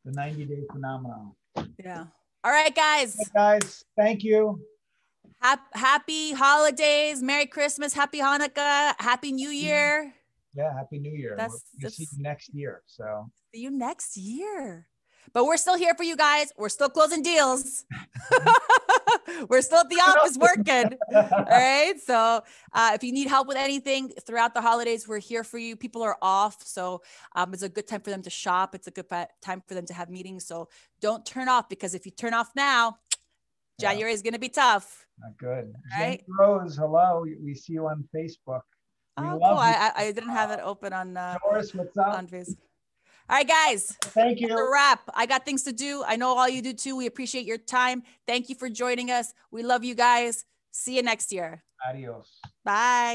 [0.04, 1.32] The 90 day phenomenon.
[1.82, 2.04] Yeah.
[2.44, 3.16] All right, guys.
[3.34, 4.60] Guys, thank you.
[5.74, 10.12] Happy holidays, Merry Christmas, Happy Hanukkah, Happy New Year.
[10.54, 11.34] Yeah, Happy New Year.
[11.36, 12.82] That's, we'll that's, see you next year.
[12.86, 14.88] So see you next year.
[15.32, 16.52] But we're still here for you guys.
[16.56, 17.84] We're still closing deals.
[19.48, 20.98] we're still at the office working.
[21.14, 21.94] All right.
[22.04, 25.76] So uh, if you need help with anything throughout the holidays, we're here for you.
[25.76, 26.62] People are off.
[26.64, 27.02] So
[27.34, 28.74] um, it's a good time for them to shop.
[28.74, 29.06] It's a good
[29.42, 30.46] time for them to have meetings.
[30.46, 30.68] So
[31.00, 32.98] don't turn off because if you turn off now,
[33.80, 34.14] January yeah.
[34.14, 35.06] is going to be tough.
[35.18, 35.72] Not good.
[35.98, 36.22] Right?
[36.38, 37.24] Rose, hello.
[37.42, 38.62] We see you on Facebook.
[39.18, 39.58] We oh, cool.
[39.58, 42.18] I, I, didn't have it open on uh, Doris, what's up?
[42.18, 42.58] on Facebook.
[43.28, 43.96] All right, guys.
[44.02, 44.48] Thank you.
[44.48, 45.00] That's a wrap.
[45.14, 46.04] I got things to do.
[46.06, 46.96] I know all you do too.
[46.96, 48.04] We appreciate your time.
[48.26, 49.34] Thank you for joining us.
[49.50, 50.44] We love you guys.
[50.70, 51.64] See you next year.
[51.88, 52.38] Adios.
[52.64, 53.14] Bye.